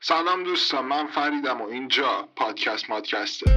سلام 0.00 0.44
دوستان 0.44 0.84
من 0.84 1.06
فریدم 1.06 1.60
و 1.60 1.64
اینجا 1.64 2.28
پادکست 2.36 2.90
مادکسته. 2.90 3.50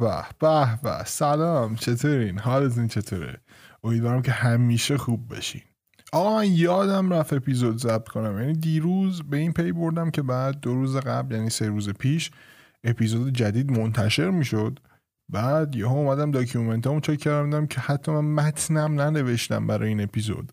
به 0.00 0.24
به 0.38 0.78
به 0.82 1.04
سلام 1.04 1.76
چطورین؟ 1.76 2.38
حالتون 2.38 2.88
چطوره؟ 2.88 3.40
امیدوارم 3.84 4.22
که 4.22 4.32
همیشه 4.32 4.98
خوب 4.98 5.34
بشین. 5.36 5.62
آقا 6.14 6.36
من 6.36 6.46
یادم 6.52 7.12
رفت 7.12 7.32
اپیزود 7.32 7.76
ضبط 7.76 8.08
کنم. 8.08 8.40
یعنی 8.40 8.52
دیروز 8.52 9.22
به 9.22 9.36
این 9.36 9.52
پی 9.52 9.72
بردم 9.72 10.10
که 10.10 10.22
بعد 10.22 10.60
دو 10.60 10.74
روز 10.74 10.96
قبل 10.96 11.34
یعنی 11.34 11.50
سه 11.50 11.68
روز 11.68 11.90
پیش 11.90 12.30
اپیزود 12.84 13.32
جدید 13.32 13.78
منتشر 13.78 14.30
می‌شد. 14.30 14.80
بعد 15.28 15.76
یهو 15.76 15.96
اومدم 15.96 16.30
داکیومنتامو 16.30 17.00
چک 17.00 17.18
کردم 17.18 17.66
که 17.66 17.80
حتی 17.80 18.12
من 18.12 18.24
متنم 18.24 19.00
ننوشتم 19.00 19.66
برای 19.66 19.88
این 19.88 20.00
اپیزود. 20.00 20.52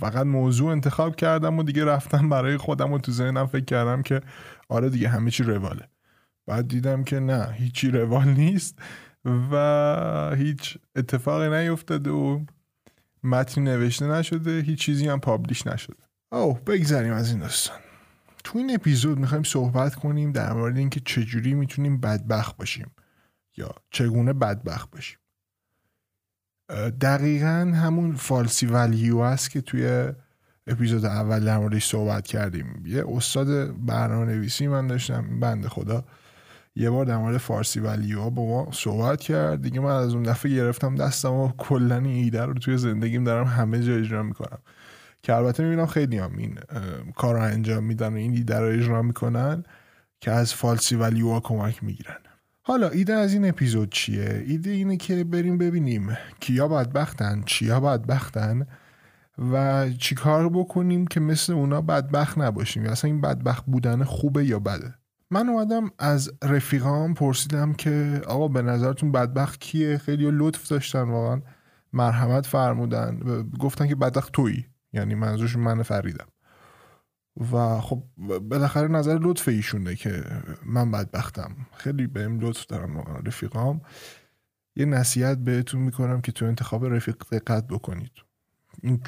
فقط 0.00 0.26
موضوع 0.26 0.72
انتخاب 0.72 1.16
کردم 1.16 1.58
و 1.58 1.62
دیگه 1.62 1.84
رفتم 1.84 2.28
برای 2.28 2.56
خودم 2.56 2.92
و 2.92 2.98
تو 2.98 3.12
ذهنم 3.12 3.46
فکر 3.46 3.64
کردم 3.64 4.02
که 4.02 4.20
آره 4.68 4.90
دیگه 4.90 5.08
همه 5.08 5.30
چی 5.30 5.42
رواله. 5.42 5.88
بعد 6.46 6.68
دیدم 6.68 7.04
که 7.04 7.20
نه 7.20 7.48
هیچی 7.52 7.90
روال 7.90 8.28
نیست 8.28 8.78
و 9.52 10.34
هیچ 10.36 10.78
اتفاقی 10.96 11.48
نیفتاده 11.50 12.10
و 12.10 12.40
متنی 13.24 13.64
نوشته 13.64 14.06
نشده 14.06 14.60
هیچ 14.60 14.80
چیزی 14.80 15.08
هم 15.08 15.20
پابلیش 15.20 15.66
نشده. 15.66 15.96
اوه 16.32 16.60
بگذریم 16.60 17.12
از 17.12 17.30
این 17.30 17.38
داستان. 17.38 17.78
تو 18.44 18.58
این 18.58 18.74
اپیزود 18.74 19.18
می‌خوایم 19.18 19.42
صحبت 19.42 19.94
کنیم 19.94 20.32
در 20.32 20.52
مورد 20.52 20.76
اینکه 20.76 21.00
چجوری 21.00 21.54
می‌تونیم 21.54 22.00
بدبخت 22.00 22.56
باشیم 22.56 22.90
یا 23.56 23.74
چگونه 23.90 24.32
بدبخت 24.32 24.90
باشیم. 24.90 25.18
دقیقا 27.00 27.72
همون 27.76 28.16
فالسی 28.16 28.66
ولیو 28.66 29.18
است 29.18 29.50
که 29.50 29.60
توی 29.60 30.12
اپیزود 30.66 31.04
اول 31.04 31.44
در 31.44 31.58
موردش 31.58 31.86
صحبت 31.86 32.26
کردیم. 32.26 32.82
یه 32.86 33.04
استاد 33.08 33.76
برنامه 33.86 34.26
نویسی 34.26 34.66
من 34.66 34.86
داشتم 34.86 35.40
بنده 35.40 35.68
خدا. 35.68 36.04
یه 36.76 36.90
بار 36.90 37.04
در 37.04 37.16
مورد 37.16 37.36
فارسی 37.36 37.80
ولیو 37.80 38.30
با 38.30 38.46
ما 38.46 38.68
صحبت 38.72 39.20
کرد. 39.20 39.62
دیگه 39.62 39.80
من 39.80 39.96
از 39.96 40.14
اون 40.14 40.22
دفعه 40.22 40.54
گرفتم 40.54 40.94
دستم 40.94 41.32
و 41.32 41.52
کلا 41.58 41.96
ایده 41.96 42.42
رو 42.42 42.54
توی 42.54 42.78
زندگیم 42.78 43.24
دارم 43.24 43.46
همه 43.46 43.80
جا 43.80 43.94
اجرا 43.94 44.22
می‌کنم. 44.22 44.58
که 45.22 45.34
البته 45.34 45.64
می‌بینم 45.64 45.86
خیلی 45.86 46.18
هم 46.18 46.36
این 46.36 46.58
کار 47.16 47.34
رو 47.34 47.42
انجام 47.42 47.84
میدن 47.84 48.12
و 48.12 48.16
این 48.16 48.32
ایده 48.32 48.58
رو 48.58 48.66
اجرا 48.66 49.02
می‌کنن 49.02 49.64
که 50.20 50.30
از 50.30 50.54
فالسی 50.54 50.96
ولیو 50.96 51.40
کمک 51.40 51.84
می‌گیرن. 51.84 52.18
حالا 52.62 52.88
ایده 52.88 53.14
از 53.14 53.32
این 53.32 53.48
اپیزود 53.48 53.92
چیه؟ 53.92 54.44
ایده 54.46 54.70
اینه 54.70 54.96
که 54.96 55.24
بریم 55.24 55.58
ببینیم 55.58 56.18
کیا 56.40 56.68
بدبختن 56.68 57.42
چیا 57.46 57.80
بدبختن 57.80 58.66
و 59.52 59.88
چیکار 59.98 60.48
بکنیم 60.48 61.06
که 61.06 61.20
مثل 61.20 61.52
اونا 61.52 61.80
بدبخت 61.80 62.38
نباشیم. 62.38 62.84
یا 62.84 62.92
اصلا 62.92 63.10
این 63.10 63.20
بدبخت 63.20 63.64
بودن 63.66 64.04
خوبه 64.04 64.44
یا 64.46 64.58
بده؟ 64.58 64.94
من 65.32 65.48
اومدم 65.48 65.90
از 65.98 66.32
رفیقام 66.44 67.14
پرسیدم 67.14 67.72
که 67.72 68.22
آقا 68.26 68.48
به 68.48 68.62
نظرتون 68.62 69.12
بدبخت 69.12 69.60
کیه؟ 69.60 69.98
خیلی 69.98 70.30
لطف 70.32 70.68
داشتن 70.68 71.02
واقعا. 71.02 71.42
مرحمت 71.92 72.46
فرمودن. 72.46 73.42
گفتن 73.60 73.88
که 73.88 73.94
بدبخت 73.94 74.32
تویی. 74.32 74.66
یعنی 74.92 75.14
منظورش 75.14 75.56
من 75.56 75.82
فریدم. 75.82 76.26
و 77.52 77.80
خب 77.80 78.02
بالاخره 78.42 78.88
نظر 78.88 79.18
لطف 79.22 79.48
ایشونه 79.48 79.94
که 79.94 80.24
من 80.66 80.90
بدبختم. 80.90 81.56
خیلی 81.74 82.06
بهم 82.06 82.40
لطف 82.40 82.66
دارم 82.66 82.96
واقعا 82.96 83.16
رفیقام. 83.16 83.80
یه 84.76 84.84
نصیحت 84.84 85.38
بهتون 85.38 85.80
می‌کنم 85.80 86.20
که 86.20 86.32
تو 86.32 86.46
انتخاب 86.46 86.86
رفیق 86.86 87.16
دقت 87.32 87.66
بکنید. 87.66 88.12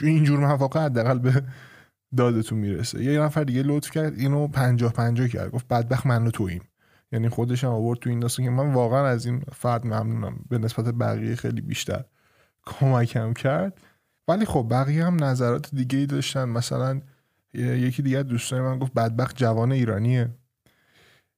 اینجور 0.02 0.40
مواقع 0.40 0.84
حداقل 0.84 1.18
به 1.18 1.42
دادتون 2.16 2.58
می‌رسه. 2.58 3.04
یه 3.04 3.20
نفر 3.20 3.44
دیگه 3.44 3.62
لطف 3.62 3.90
کرد 3.90 4.18
اینو 4.18 4.48
پنجاه 4.48 4.92
پنجاه 4.92 5.28
کرد. 5.28 5.50
گفت 5.50 5.68
بدبخت 5.68 6.06
من 6.06 6.26
و 6.26 6.30
توییم. 6.30 6.62
یعنی 7.12 7.28
خودش 7.28 7.64
هم 7.64 7.70
آورد 7.70 7.98
تو 7.98 8.10
این 8.10 8.20
داستان 8.20 8.44
که 8.46 8.50
من 8.50 8.72
واقعا 8.72 9.06
از 9.06 9.26
این 9.26 9.42
فرد 9.52 9.86
ممنونم. 9.86 10.44
به 10.48 10.58
نسبت 10.58 10.84
بقیه 10.94 11.36
خیلی 11.36 11.60
بیشتر 11.60 12.04
کمکم 12.66 13.32
کرد. 13.32 13.80
ولی 14.28 14.44
خب 14.44 14.66
بقیه 14.70 15.04
هم 15.04 15.24
نظرات 15.24 15.74
دیگه 15.74 15.98
ای 15.98 16.06
داشتن. 16.06 16.44
مثلا 16.44 17.00
یکی 17.54 18.02
دیگه 18.02 18.22
دوستان 18.22 18.60
من 18.60 18.78
گفت 18.78 18.94
بدبخت 18.94 19.36
جوان 19.36 19.72
ایرانیه. 19.72 20.30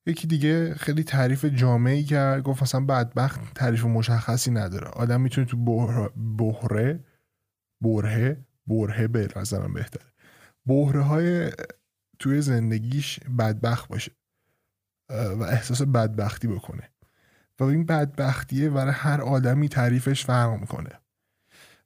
یکی 0.07 0.27
دیگه 0.27 0.75
خیلی 0.75 1.05
تعریف 1.05 1.45
جامعی 1.45 2.05
کرد. 2.05 2.43
گفت 2.43 2.63
مثلا 2.63 2.81
بدبخت 2.81 3.41
تعریف 3.55 3.85
مشخصی 3.85 4.51
نداره. 4.51 4.89
آدم 4.89 5.21
می‌تونه 5.21 5.47
تو 5.47 5.57
بحره 6.39 7.05
برهه 7.81 8.45
برهه 8.67 9.07
به 9.07 9.29
نظرم 9.37 9.73
بهتره. 9.73 10.16
بحره 10.67 11.03
های 11.03 11.53
توی 12.19 12.43
زندگیش 12.43 13.21
بدبخت 13.39 13.89
باشه 13.89 14.13
و 15.11 15.43
احساس 15.43 15.83
بدبختی 15.83 16.49
بکنه. 16.49 16.91
و 17.61 17.65
این 17.65 17.87
بدبختیه 17.87 18.71
برای 18.71 18.93
هر 18.93 19.21
آدمی 19.21 19.69
تعریفش 19.69 20.25
فرق 20.25 20.61
می‌کنه. 20.61 20.91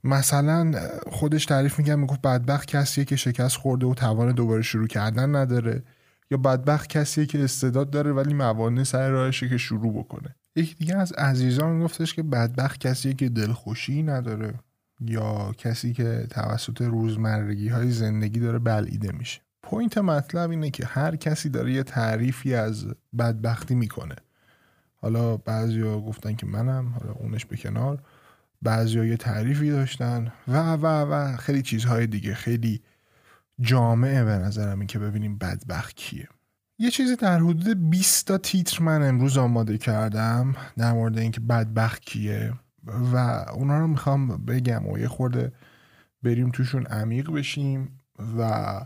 مثلا 0.05 0.73
خودش 1.07 1.47
تعریف 1.47 1.79
میگم 1.79 1.99
می‌گفت 1.99 2.23
بدبخت 2.23 2.69
کسیه 2.69 3.05
که 3.05 3.17
شکست 3.17 3.57
خورده 3.57 3.87
و 3.87 3.95
توان 3.95 4.33
دوباره 4.33 4.63
شروع 4.63 4.87
کردن 4.87 5.37
نداره 5.37 5.83
یا 6.31 6.39
بدبخت 6.39 6.89
کسیه 6.89 7.27
که 7.27 7.45
استعداد 7.45 7.91
داره 7.91 8.13
ولی 8.13 8.35
موانع 8.35 8.83
سر 8.83 9.11
راهشه 9.11 9.49
که 9.49 9.59
شروع 9.59 9.99
بکنه. 9.99 10.37
یکی 10.57 10.75
دیگه 10.75 10.97
از 10.97 11.13
عزیزان 11.13 11.77
میگفتش 11.77 12.15
که 12.15 12.23
بدبخت 12.23 12.81
کسیه 12.81 13.15
که 13.15 13.29
دلخوشی 13.29 14.03
نداره. 14.03 14.55
یا 15.01 15.53
کسی 15.59 15.93
که 15.93 16.27
توسط 16.31 16.83
روزمرگی 16.83 17.69
های 17.69 17.91
زندگی 17.91 18.41
داره 18.41 18.59
بلعیده 18.59 19.13
میشه. 19.13 19.41
point 19.63 19.99
مطلب 19.99 20.51
اینه 20.51 20.71
که 20.71 20.87
هر 20.87 21.17
کسی 21.17 21.49
داره 21.49 21.73
یه 21.73 21.83
تعریفی 21.83 22.55
از 22.55 22.87
بدبختی 23.19 23.75
می‌کنه. 23.75 24.17
حالا 24.97 25.37
بعضیا 25.37 26.01
گفتن 26.01 26.35
که 26.35 26.47
منم 26.47 26.89
حالا 26.89 27.13
اونش 27.13 27.45
به 27.45 27.57
کنار. 27.57 28.03
بعضیا 28.63 29.05
یه 29.05 29.17
تعریفی 29.17 29.71
داشتن 29.71 30.33
و 30.49 30.73
و 30.73 30.87
و 30.87 31.37
خیلی 31.37 31.63
چیزهای 31.63 32.07
دیگه. 32.07 32.35
خیلی 32.35 32.81
جامعه 33.61 34.25
به 34.25 34.31
نظرم 34.31 34.79
این 34.79 34.87
که 34.87 34.99
ببینیم 34.99 35.39
بدبخت 35.39 35.97
کیه. 35.97 36.29
یه 36.79 36.91
چیزی 36.91 37.17
در 37.17 37.39
حدود 37.39 37.91
20 37.91 38.27
تا 38.27 38.39
تیتر 38.39 38.83
من 38.83 39.03
امروز 39.09 39.39
آماده 39.39 39.79
کردم 39.79 40.55
در 40.79 40.93
مورد 40.93 41.19
اینکه 41.19 41.41
بدبخت 41.41 42.01
کیه. 42.01 42.53
و 42.87 43.17
اونا 43.53 43.79
رو 43.79 43.87
می‌خوام 43.87 44.29
بگم 44.29 44.89
و 44.89 44.99
یه 44.99 45.09
خورده 45.09 45.53
بریم 46.23 46.51
توشون 46.51 46.87
عمیق 46.87 47.31
بشیم 47.31 48.01
و 48.39 48.81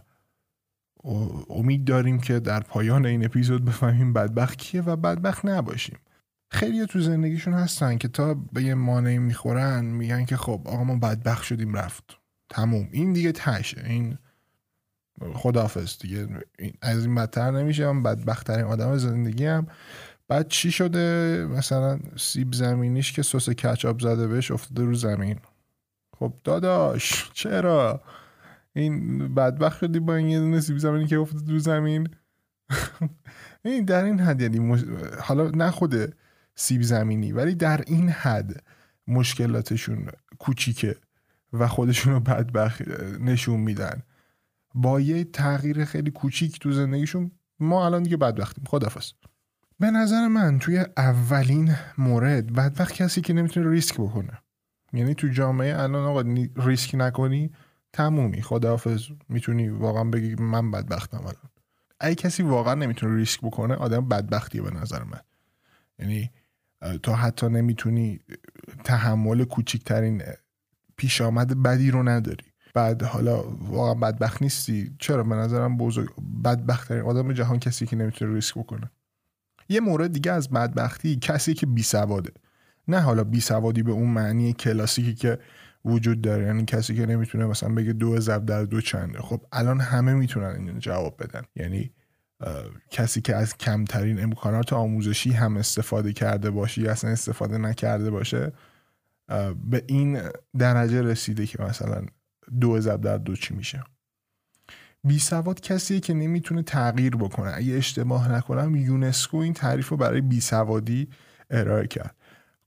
امید 1.50 1.84
داریم 1.84 2.21
که 2.21 2.41
در 2.41 2.60
پایان 2.60 3.06
این 3.06 3.25
اپیزود 3.25 3.65
بفهمیم 3.65 4.12
بدبخت 4.12 4.59
کیه 4.59 4.83
و 4.83 4.97
بدبخت 4.97 5.44
نباشیم. 5.44 5.99
خیلی 6.50 6.87
تو 6.87 7.00
زندگیشون 7.00 7.54
هستن 7.54 7.99
که 7.99 8.09
تا 8.09 8.34
به 8.34 8.62
یه 8.62 8.75
مانعی 8.75 9.19
می‌خورن 9.19 9.84
میگن 9.84 10.25
که 10.25 10.37
خب 10.37 10.62
آقا 10.65 10.84
ما 10.84 10.97
بدبخت 10.97 11.43
شدیم 11.43 11.75
رفت. 11.75 12.04
تموم. 12.49 12.88
این 12.93 13.12
دیگه 13.12 13.33
تشه. 13.33 13.84
این 13.87 14.19
خدافز 15.34 15.99
دیگه. 15.99 16.28
از 16.83 17.04
این 17.04 17.15
بدتر 17.15 17.50
نمیشم 17.50 18.03
بدبختترین 18.03 18.65
آدم 18.65 18.97
زندگی 18.97 19.47
هم 19.47 19.66
بعد 20.29 20.49
چی 20.49 20.71
شده؟ 20.71 21.47
مثلا 21.51 21.99
سیب 22.17 22.53
زمینیش 22.53 23.12
که 23.12 23.23
سس 23.23 23.51
کچاپ 23.51 24.01
زده 24.01 24.27
بهش 24.27 24.51
افتاده 24.51 24.85
رو 24.85 24.95
زمین. 24.95 25.39
خب 26.19 26.33
داداش 26.45 27.31
چرا؟ 27.33 28.03
این 28.73 29.19
بدبخت 29.34 29.79
شدی 29.79 30.01
با 30.01 30.15
این 30.15 30.29
یه 30.29 30.39
دونه 30.39 30.61
سیب 30.61 30.79
زمینی 30.79 31.07
که 31.07 31.19
افتاده 31.19 31.53
رو 31.53 31.59
زمین؟ 31.59 32.09
این 33.65 33.84
در 33.84 34.05
این 34.05 34.21
حد 34.21 34.41
یعنی 34.41 34.84
حالا 35.21 35.51
نه 35.51 35.71
خود 35.71 36.15
سیب 36.54 36.83
زمینی 36.83 37.33
ولی 37.33 37.54
در 37.54 37.84
این 37.87 38.09
حد 38.09 38.65
مشکلاتشون 39.07 40.09
کوچیکه 40.39 40.97
و 41.53 41.69
خودشون 41.69 42.13
رو 42.13 42.21
بدبخت 42.21 42.89
نشون 43.21 43.60
میدن. 43.60 44.03
با 44.75 45.01
یه 45.01 45.25
تغییر 45.25 45.84
خیلی 45.84 46.10
کوچیک 46.10 46.59
تو 46.59 46.72
زندگیشون 46.72 47.31
ما 47.60 47.87
الان 47.87 48.03
دیگه 48.03 48.16
بدبختیم. 48.16 48.65
خدافظ 48.65 49.13
به 49.80 49.91
نظر 49.91 50.28
من 50.28 50.59
توی 50.59 50.84
اولین 50.97 51.74
مورد 51.98 52.53
بدبخت 52.53 52.92
کسی 52.92 53.21
که 53.21 53.32
نمی‌تونه 53.32 53.71
ریسک 53.71 53.94
بکنه. 53.94 54.38
یعنی 54.92 55.15
تو 55.15 55.28
جامعه 55.28 55.82
الان 55.82 56.04
آقا 56.04 56.21
ریسک 56.56 56.94
نکنی 56.94 57.50
تمومی. 57.92 58.42
خداحافظ. 58.42 59.03
می‌تونی 59.28 59.68
واقعا 59.68 60.04
بگی 60.04 60.34
من 60.34 60.71
بدبختم 60.71 61.21
الان. 61.21 61.50
اگه 62.00 62.15
کسی 62.15 62.42
واقعا 62.42 62.74
نمی‌تونه 62.74 63.16
ریسک 63.16 63.41
بکنه 63.41 63.74
آدم 63.74 64.09
بدبختیه 64.09 64.62
به 64.62 64.71
نظر 64.71 65.03
من. 65.03 65.21
یعنی 65.98 66.30
تا 67.03 67.15
حتی 67.15 67.48
نمی‌تونی 67.48 68.21
تحمل 68.84 69.44
کوچکترین 69.44 70.22
پیش 70.97 71.21
آمد 71.21 71.62
بدی 71.62 71.91
رو 71.91 72.03
نداری. 72.03 72.47
بعد 72.74 73.03
حالا 73.03 73.42
واقعا 73.50 73.94
بدبخت 73.94 74.42
نیستی. 74.42 74.97
چرا؟ 74.98 75.22
به 75.22 75.34
نظرم 75.34 75.76
بزرگ 75.76 76.09
بدبخت 76.44 76.88
ترین 76.88 77.03
آدم 77.03 77.32
جهان 77.32 77.59
کسی 77.59 77.86
که 77.86 77.97
نمی‌تونه 77.97 78.34
ریسک 78.34 78.59
بکنه. 78.59 78.91
یه 79.69 79.81
مورد 79.81 80.13
دیگه 80.13 80.33
از 80.33 80.51
بدبختی 80.51 81.16
کسی 81.16 81.55
که 81.55 81.66
بی 81.66 81.83
سواده. 81.83 82.33
نه 82.89 83.01
حالا 83.01 83.25
بی 83.25 83.41
سوادی 83.41 83.83
به 83.83 83.93
اون 83.93 84.11
معنی 84.11 84.53
کلاسیکی 84.53 85.15
که 85.15 85.39
وجود 85.84 86.21
داره 86.21 86.47
یعنی 86.47 86.65
کسی 86.65 86.97
که 86.97 87.07
نمی‌تونه 87.07 87.47
مثلا 87.47 87.75
بگه 87.75 87.93
دو 87.93 88.21
ضرب 88.21 88.47
در 88.47 88.65
دو 88.65 88.81
چنده. 88.81 89.19
خب 89.19 89.43
الان 89.53 89.81
همه 89.81 90.15
می‌تونن 90.15 90.47
این 90.69 90.78
جواب 90.78 91.22
بدن. 91.22 91.43
یعنی 91.57 91.91
کسی 92.91 93.21
که 93.21 93.37
از 93.37 93.57
کمترین 93.57 94.22
امکانات 94.22 94.72
آموزشی 94.72 95.33
هم 95.33 95.57
استفاده 95.57 96.13
کرده 96.13 96.51
باشه 96.51 96.83
یا 96.83 96.91
اصلا 96.91 97.10
استفاده 97.10 97.59
نکرده 97.59 98.10
باشه 98.10 98.53
به 99.71 99.84
این 99.87 100.21
درجه 100.59 101.03
رسیده 101.03 101.47
که 101.47 101.63
مثلا 101.63 102.07
دو 102.60 102.81
ضرب 102.81 103.01
در 103.01 103.19
دو 103.19 103.37
چی 103.37 103.55
میشه. 103.55 103.84
بی 105.04 105.18
سواد 105.18 105.60
کسیه 105.60 106.01
که 106.01 106.15
نمی‌تونه 106.15 106.62
تغییر 106.62 107.16
بکنه. 107.16 107.53
اگه 107.54 107.74
اشتباه 107.74 108.33
نکنم 108.33 108.77
یونسکو 108.77 109.36
این 109.36 109.53
تعریف 109.53 109.89
رو 109.89 109.97
برای 109.97 110.21
بی 110.21 110.41
سوادی 110.41 111.09
ارائه 111.51 111.86
کرد. 111.86 112.15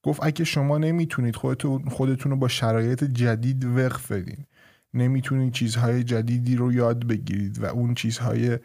گفت 0.04 0.20
اگه 0.24 0.46
شما 0.46 0.78
نمی‌تونید 0.78 1.36
خودتون, 1.36 1.84
رو 2.20 2.36
با 2.36 2.48
شرایط 2.48 3.04
جدید 3.04 3.66
وقف 3.66 4.12
بدین 4.12 4.46
نمی‌تونید 4.94 5.54
چیزهای 5.54 6.04
جدیدی 6.04 6.56
رو 6.56 6.74
یاد 6.74 7.08
بگیرید 7.08 7.60
و 7.60 7.66
اون 7.66 7.94
چیزهای 7.94 8.60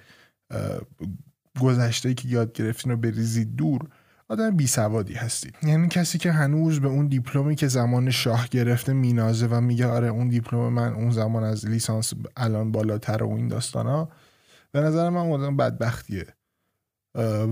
گذشته 1.61 2.15
که 2.15 2.29
یاد 2.29 2.53
گرفتین 2.53 2.93
رو 2.93 2.99
بریزید 2.99 3.57
دور 3.57 3.81
آدم 4.33 4.57
بی 4.57 4.67
سوادی 4.67 5.15
هستید 5.15 5.57
یعنی 5.63 5.89
کسی 5.89 6.19
که 6.19 6.33
هنوز 6.33 6.81
به 6.81 6.89
اون 6.89 7.07
دیپلمی 7.07 7.57
که 7.57 7.69
زمان 7.69 8.11
شاه 8.11 8.49
گرفته 8.49 8.93
مینازه 8.93 9.47
و 9.47 9.61
میگه 9.61 9.87
آره 9.87 10.09
اون 10.09 10.29
دیپلم 10.29 10.73
من 10.73 10.93
اون 10.93 11.11
زمان 11.11 11.45
از 11.45 11.67
لیسانس 11.67 12.13
الان 12.37 12.73
بالاتر 12.73 13.23
و 13.23 13.33
این 13.33 13.49
داستان 13.49 13.87
ها 13.87 14.09
به 14.73 14.81
نظر 14.81 15.11
من 15.11 15.33
آدم 15.33 15.57
بدبختیه. 15.57 16.27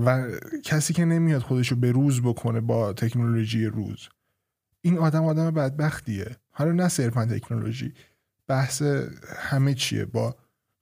و 0.05 0.27
کسی 0.63 0.93
که 0.93 1.05
نمیاد 1.05 1.41
خودشو 1.41 1.75
به 1.75 1.91
روز 1.91 2.21
بکنه 2.21 2.61
با 2.61 2.93
تکنولوژی 2.93 3.65
روز 3.65 4.09
این 4.81 4.97
آدم 4.97 5.25
آدم 5.25 5.51
بدبختیه. 5.51 6.35
حالا 6.51 6.71
نه 6.71 6.87
صرفا 6.87 7.25
تکنولوژی 7.25 7.93
بحث 8.47 8.81
همه 9.37 9.73
چیه 9.73 10.05
با 10.05 10.35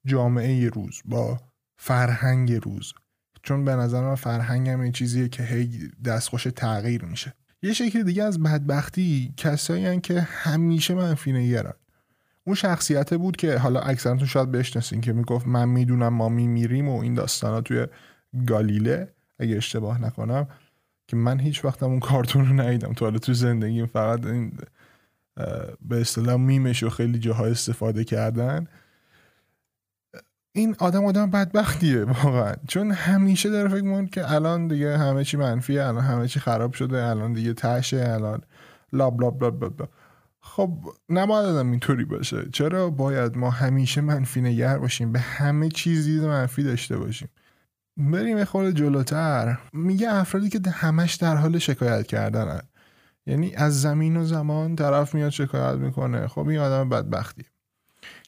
جامعه 0.05 0.69
روز 0.69 1.01
با 1.05 1.39
فرهنگ 1.77 2.53
روز. 2.53 2.93
چون 3.43 3.65
به 3.65 3.75
نظر 3.75 4.01
من 4.01 4.15
فرهنگ 4.15 4.69
هم 4.69 4.91
چیزیه 4.91 5.29
که 5.29 5.43
هی 5.43 5.91
دستخوش 6.05 6.47
تغییر 6.55 7.05
میشه. 7.05 7.33
یه 7.61 7.73
شکل 7.73 8.03
دیگه 8.03 8.23
از 8.23 8.43
بدبختی 8.43 9.33
کسایی 9.37 9.99
که 9.99 10.21
همیشه 10.21 10.93
منفی 10.93 11.31
نگرن 11.31 11.73
اون 12.43 12.55
شخصیته 12.55 13.17
بود 13.17 13.37
که 13.37 13.57
حالا 13.57 13.79
اکثرتون 13.79 14.27
شاید 14.27 14.51
بشناسین 14.51 15.01
که 15.01 15.13
می‌گفت 15.13 15.47
من 15.47 15.69
می‌دونم 15.69 16.13
ما 16.13 16.29
میمیریم 16.29 16.89
و 16.89 16.99
این 16.99 17.13
داستانا 17.13 17.61
توی 17.61 17.87
گالیله 18.47 19.13
اگه 19.39 19.55
اشتباه 19.57 20.01
نکنم 20.01 20.47
که 21.07 21.15
من 21.15 21.39
هیچ 21.39 21.65
وقتم 21.65 21.85
اون 21.85 21.99
کارتون 21.99 22.47
رو 22.47 22.53
ندیدم. 22.53 22.93
تو 22.93 23.05
حالا 23.05 23.19
تو 23.19 23.33
زندگیم 23.33 23.85
فقط 23.85 24.25
این 24.25 24.57
به 25.81 26.01
اصطلاح 26.01 26.35
میمش 26.35 26.83
و 26.83 26.89
خیلی 26.89 27.19
جاها 27.19 27.45
استفاده 27.45 28.03
کردن. 28.03 28.67
این 30.51 30.75
آدم 30.79 31.05
آدم 31.05 31.29
بدبختیه 31.29 32.03
واقعا. 32.03 32.53
چون 32.67 32.91
همیشه 32.91 33.49
داره 33.49 33.69
فکر 33.69 33.83
می‌کنه 33.83 34.07
که 34.07 34.31
الان 34.31 34.67
دیگه 34.67 34.97
همه 34.97 35.23
چی 35.23 35.37
منفیه 35.37 35.83
الان 35.83 36.03
همه 36.03 36.27
چی 36.27 36.39
خراب 36.39 36.73
شده 36.73 37.03
الان 37.03 37.33
دیگه 37.33 37.53
تشه 37.53 38.09
الان 38.09 38.41
لاب 38.93 39.21
لاب 39.21 39.43
لاب 39.43 39.63
لاب, 39.63 39.89
خب 40.41 40.93
نباید 41.09 41.45
آدم 41.45 41.71
اینطوری 41.71 42.05
باشه. 42.05 42.49
چرا؟ 42.53 42.89
باید 42.89 43.37
ما 43.37 43.49
همیشه 43.49 44.01
منفی 44.01 44.41
نگر 44.41 44.77
باشیم 44.77 45.11
به 45.11 45.19
همه 45.19 45.69
چیزی 45.69 46.19
منفی 46.19 46.63
داشته 46.63 46.97
باشیم. 46.97 47.29
بریم 47.97 48.37
یه 48.37 48.45
خورده 48.45 48.73
جلوتر. 48.73 49.57
میگه 49.73 50.13
افرادی 50.13 50.49
که 50.49 50.59
همش 50.71 51.15
در 51.15 51.35
حال 51.35 51.57
شکایت 51.57 52.07
کردنن. 52.07 52.61
یعنی 53.25 53.55
از 53.55 53.81
زمین 53.81 54.17
و 54.17 54.23
زمان 54.23 54.75
طرف 54.75 55.15
میاد 55.15 55.29
شکایت 55.29 55.77
می‌کنه. 55.79 56.27
خب 56.27 56.47
این 56.47 56.59
آدم 56.59 56.89
بدبختیه. 56.89 57.45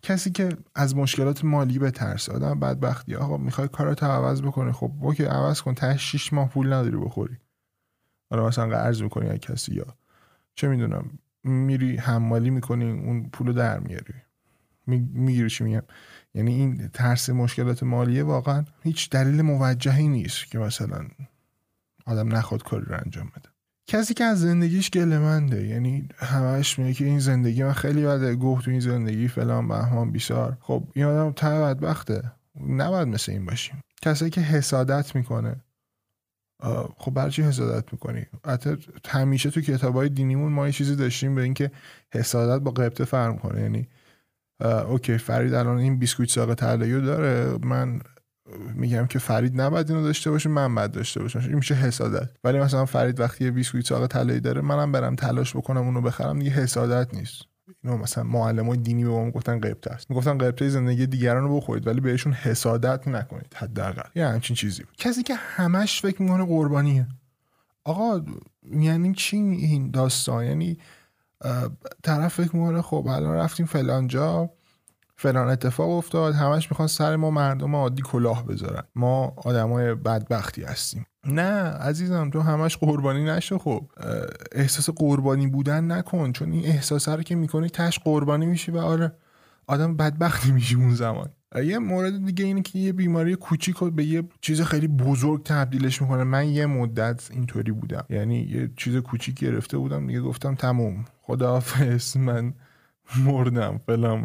کسی 0.01 0.31
که 0.31 0.49
از 0.75 0.95
مشکلات 0.95 1.43
مالی 1.45 1.79
به 1.79 1.91
ترس 1.91 2.29
آدم 2.29 2.59
بدبختی 2.59 3.15
آقا 3.15 3.37
می‌خوای 3.37 3.67
کارات 3.67 4.03
عوض 4.03 4.41
بکنه 4.41 4.71
خب 4.71 4.91
اوکی 5.01 5.23
عوض 5.23 5.61
کن 5.61 5.73
ته 5.73 5.97
6 5.97 6.33
ماه 6.33 6.49
پول 6.49 6.73
نداری 6.73 6.97
بخوری. 6.97 7.37
حالا 8.29 8.47
مثلا 8.47 8.67
قرض 8.67 9.01
می‌کنی 9.01 9.29
از 9.29 9.37
کسی 9.37 9.75
یا 9.75 9.95
چه 10.55 10.67
می‌دونم 10.67 11.19
میری 11.43 11.97
حمالی 11.97 12.49
می‌کنی 12.49 12.91
اون 12.91 13.29
پولو 13.29 13.53
در 13.53 13.79
میاری. 13.79 14.13
می‌گیری 14.87 15.49
چی 15.49 15.63
میگم؟ 15.63 15.83
یعنی 16.33 16.53
این 16.53 16.87
ترس 16.93 17.29
مشکلات 17.29 17.83
مالیه 17.83 18.23
واقعا 18.23 18.65
هیچ 18.83 19.09
دلیل 19.09 19.41
موجهی 19.41 20.07
نیست 20.07 20.45
که 20.45 20.59
مثلا 20.59 21.07
آدم 22.05 22.35
نخواد 22.35 22.63
کاری 22.63 22.85
رو 22.85 22.95
انجام 23.05 23.31
بده. 23.35 23.50
کسی 23.87 24.13
که 24.13 24.23
از 24.23 24.41
زندگیش 24.41 24.89
گلمنده 24.89 25.67
یعنی 25.67 26.07
همش 26.17 26.79
میگه 26.79 26.93
که 26.93 27.05
این 27.05 27.19
زندگی 27.19 27.63
من 27.63 27.73
خیلی 27.73 28.03
بده. 28.03 28.35
گفت 28.35 28.65
تو 28.65 28.71
این 28.71 28.79
زندگی 28.79 29.27
فلان 29.27 29.67
بهمان 29.67 30.11
بیسار 30.11 30.57
خب 30.61 30.83
این 30.93 31.05
آدم 31.05 31.31
ته 31.31 31.49
بدبخته. 31.49 32.31
نباید 32.67 33.07
مثل 33.07 33.31
این 33.31 33.45
باشیم. 33.45 33.81
کسی 34.01 34.29
که 34.29 34.41
حسادت 34.41 35.15
می‌کنه. 35.15 35.55
خب 36.97 37.13
برای 37.13 37.31
چی 37.31 37.41
حسادت 37.41 37.93
می‌کنی؟ 37.93 38.25
حتی 38.45 38.77
همیشه 39.07 39.49
تو 39.49 39.61
کتاب 39.61 39.95
های 39.95 40.09
دینیمون 40.09 40.51
ما 40.51 40.65
یه 40.65 40.73
چیزی 40.73 40.95
داشتیم 40.95 41.35
به 41.35 41.41
اینکه 41.41 41.71
حسادت 42.13 42.61
با 42.63 42.71
غبطه 42.71 43.05
فرق 43.05 43.37
کنه. 43.37 43.61
یعنی 43.61 43.87
اوکی 44.87 45.17
فرید 45.17 45.53
الان 45.53 45.77
این 45.77 45.99
بیسکویت 45.99 46.29
ساقه 46.29 46.53
طلایی 46.53 47.01
داره. 47.01 47.57
من 47.63 48.01
میگم 48.75 49.07
که 49.07 49.19
فرید 49.19 49.61
نباید 49.61 49.91
اینو 49.91 50.03
داشته 50.03 50.31
باشه 50.31 50.49
من 50.49 50.75
باید 50.75 50.91
داشته 50.91 51.19
باشم. 51.21 51.39
این 51.39 51.55
میشه 51.55 51.75
حسادت. 51.75 52.29
ولی 52.43 52.59
مثلا 52.59 52.85
فرید 52.85 53.19
وقتی 53.19 53.45
یه 53.45 53.51
بیسکویت 53.51 53.85
ساقه 53.85 54.07
طلایی 54.07 54.39
داره 54.39 54.61
منم 54.61 54.91
برم 54.91 55.15
تلاش 55.15 55.55
بکنم 55.55 55.81
اونو 55.81 56.01
بخرم 56.01 56.39
دیگه 56.39 56.51
حسادت 56.51 57.13
نیست. 57.13 57.41
اینو 57.83 57.97
مثلا 57.97 58.23
معلمای 58.23 58.77
دینی 58.77 59.03
به 59.03 59.09
ما 59.09 59.31
گفتن 59.31 59.59
غبطه 59.59 59.91
است. 59.91 60.09
می‌گفتن 60.09 60.37
غبطه 60.37 60.69
زندگی 60.69 61.07
دیگران 61.07 61.43
رو 61.43 61.57
بخورید 61.57 61.87
ولی 61.87 62.01
بهشون 62.01 62.33
حسادت 62.33 63.07
نکنید 63.07 63.53
حداقل. 63.55 64.09
یه 64.15 64.27
همچین 64.27 64.55
چیزی 64.55 64.83
بود. 64.83 64.95
کسی 64.97 65.23
که 65.23 65.35
همش 65.35 66.01
فکر 66.01 66.21
می‌کنه 66.21 66.45
قربانیه. 66.45 67.07
آقا 67.83 68.21
یعنی 68.71 69.13
چی 69.13 69.37
این 69.37 69.91
داستان؟ 69.91 70.45
یعنی 70.45 70.77
طرف 72.03 72.33
فکر 72.33 72.55
می‌کنه 72.55 72.81
خب 72.81 73.07
الان 73.09 73.35
رفتیم 73.35 73.65
فلان 73.65 74.07
جا. 74.07 74.49
فلان 75.21 75.47
اتفاق 75.47 75.89
افتاد 75.89 76.33
همش 76.33 76.71
می‌خوان 76.71 76.87
سر 76.87 77.15
ما 77.15 77.31
مردم 77.31 77.75
عادی 77.75 78.01
کلاه 78.01 78.45
بذارن. 78.45 78.83
ما 78.95 79.33
آدمای 79.37 79.95
بدبختی 79.95 80.63
هستیم. 80.63 81.05
نه 81.25 81.51
عزیزم 81.61 82.29
تو 82.29 82.41
همش 82.41 82.77
قربانی 82.77 83.23
نشو 83.23 83.57
خب. 83.57 83.91
احساس 84.51 84.89
قربانی 84.89 85.47
بودن 85.47 85.91
نکن 85.91 86.31
چون 86.31 86.51
این 86.51 86.65
احساس 86.65 87.09
رو 87.09 87.23
که 87.23 87.35
می‌کنی 87.35 87.69
تش 87.69 87.99
قربانی 87.99 88.45
میشی 88.45 88.71
و 88.71 88.77
آره 88.77 89.11
آدم 89.67 89.97
بدبختی 89.97 90.51
میشی 90.51 90.75
اون 90.75 90.95
زمان. 90.95 91.29
یه 91.63 91.79
مورد 91.79 92.25
دیگه 92.25 92.45
اینه 92.45 92.61
که 92.61 92.79
یه 92.79 92.93
بیماری 92.93 93.35
کوچیک 93.35 93.79
به 93.79 94.05
یه 94.05 94.23
چیز 94.41 94.61
خیلی 94.61 94.87
بزرگ 94.87 95.43
تبدیلش 95.43 96.01
می‌کنه. 96.01 96.23
من 96.23 96.49
یه 96.49 96.65
مدت 96.65 97.31
اینطوری 97.31 97.71
بودم. 97.71 98.05
یعنی 98.09 98.39
یه 98.41 98.71
چیز 98.77 98.95
کوچیک 98.97 99.39
گرفته 99.39 99.77
بودم 99.77 100.07
دیگه 100.07 100.21
گفتم 100.21 100.55
تموم. 100.55 101.05
خداحافظ 101.21 102.17
من 102.17 102.53
مردم 103.25 103.77
فلان 103.85 104.23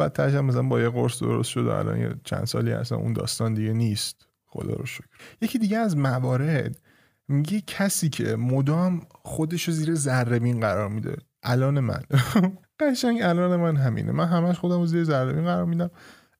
و 0.00 0.04
و 0.04 0.08
تاشم 0.08 0.44
مثلا 0.44 0.62
با 0.62 0.80
یه 0.80 0.88
قرص 0.88 1.20
درست 1.22 1.50
شده 1.50 1.74
الان 1.74 2.00
یه 2.00 2.14
چند 2.24 2.44
سالی 2.44 2.72
اصلا 2.72 2.98
اون 2.98 3.12
داستان 3.12 3.54
دیگه 3.54 3.72
نیست. 3.72 4.26
خدا 4.46 4.74
رو 4.74 4.86
شکر. 4.86 5.06
یکی 5.40 5.58
دیگه 5.58 5.78
از 5.78 5.96
موارد 5.96 6.80
میگه 7.28 7.62
کسی 7.66 8.08
که 8.08 8.36
مدام 8.36 9.02
خودش 9.10 9.68
رو 9.68 9.74
زیر 9.74 9.94
ذره 9.94 10.60
قرار 10.60 10.88
میده. 10.88 11.16
الان 11.42 11.80
من. 11.80 12.02
قشنگ 12.80 13.22
الان 13.22 13.56
من 13.60 13.76
همینه. 13.76 14.12
من 14.12 14.26
همش 14.26 14.58
خودم 14.58 14.78
رو 14.78 14.86
زیر 14.86 15.04
ذره 15.04 15.42
قرار 15.42 15.64
میدم. 15.64 15.90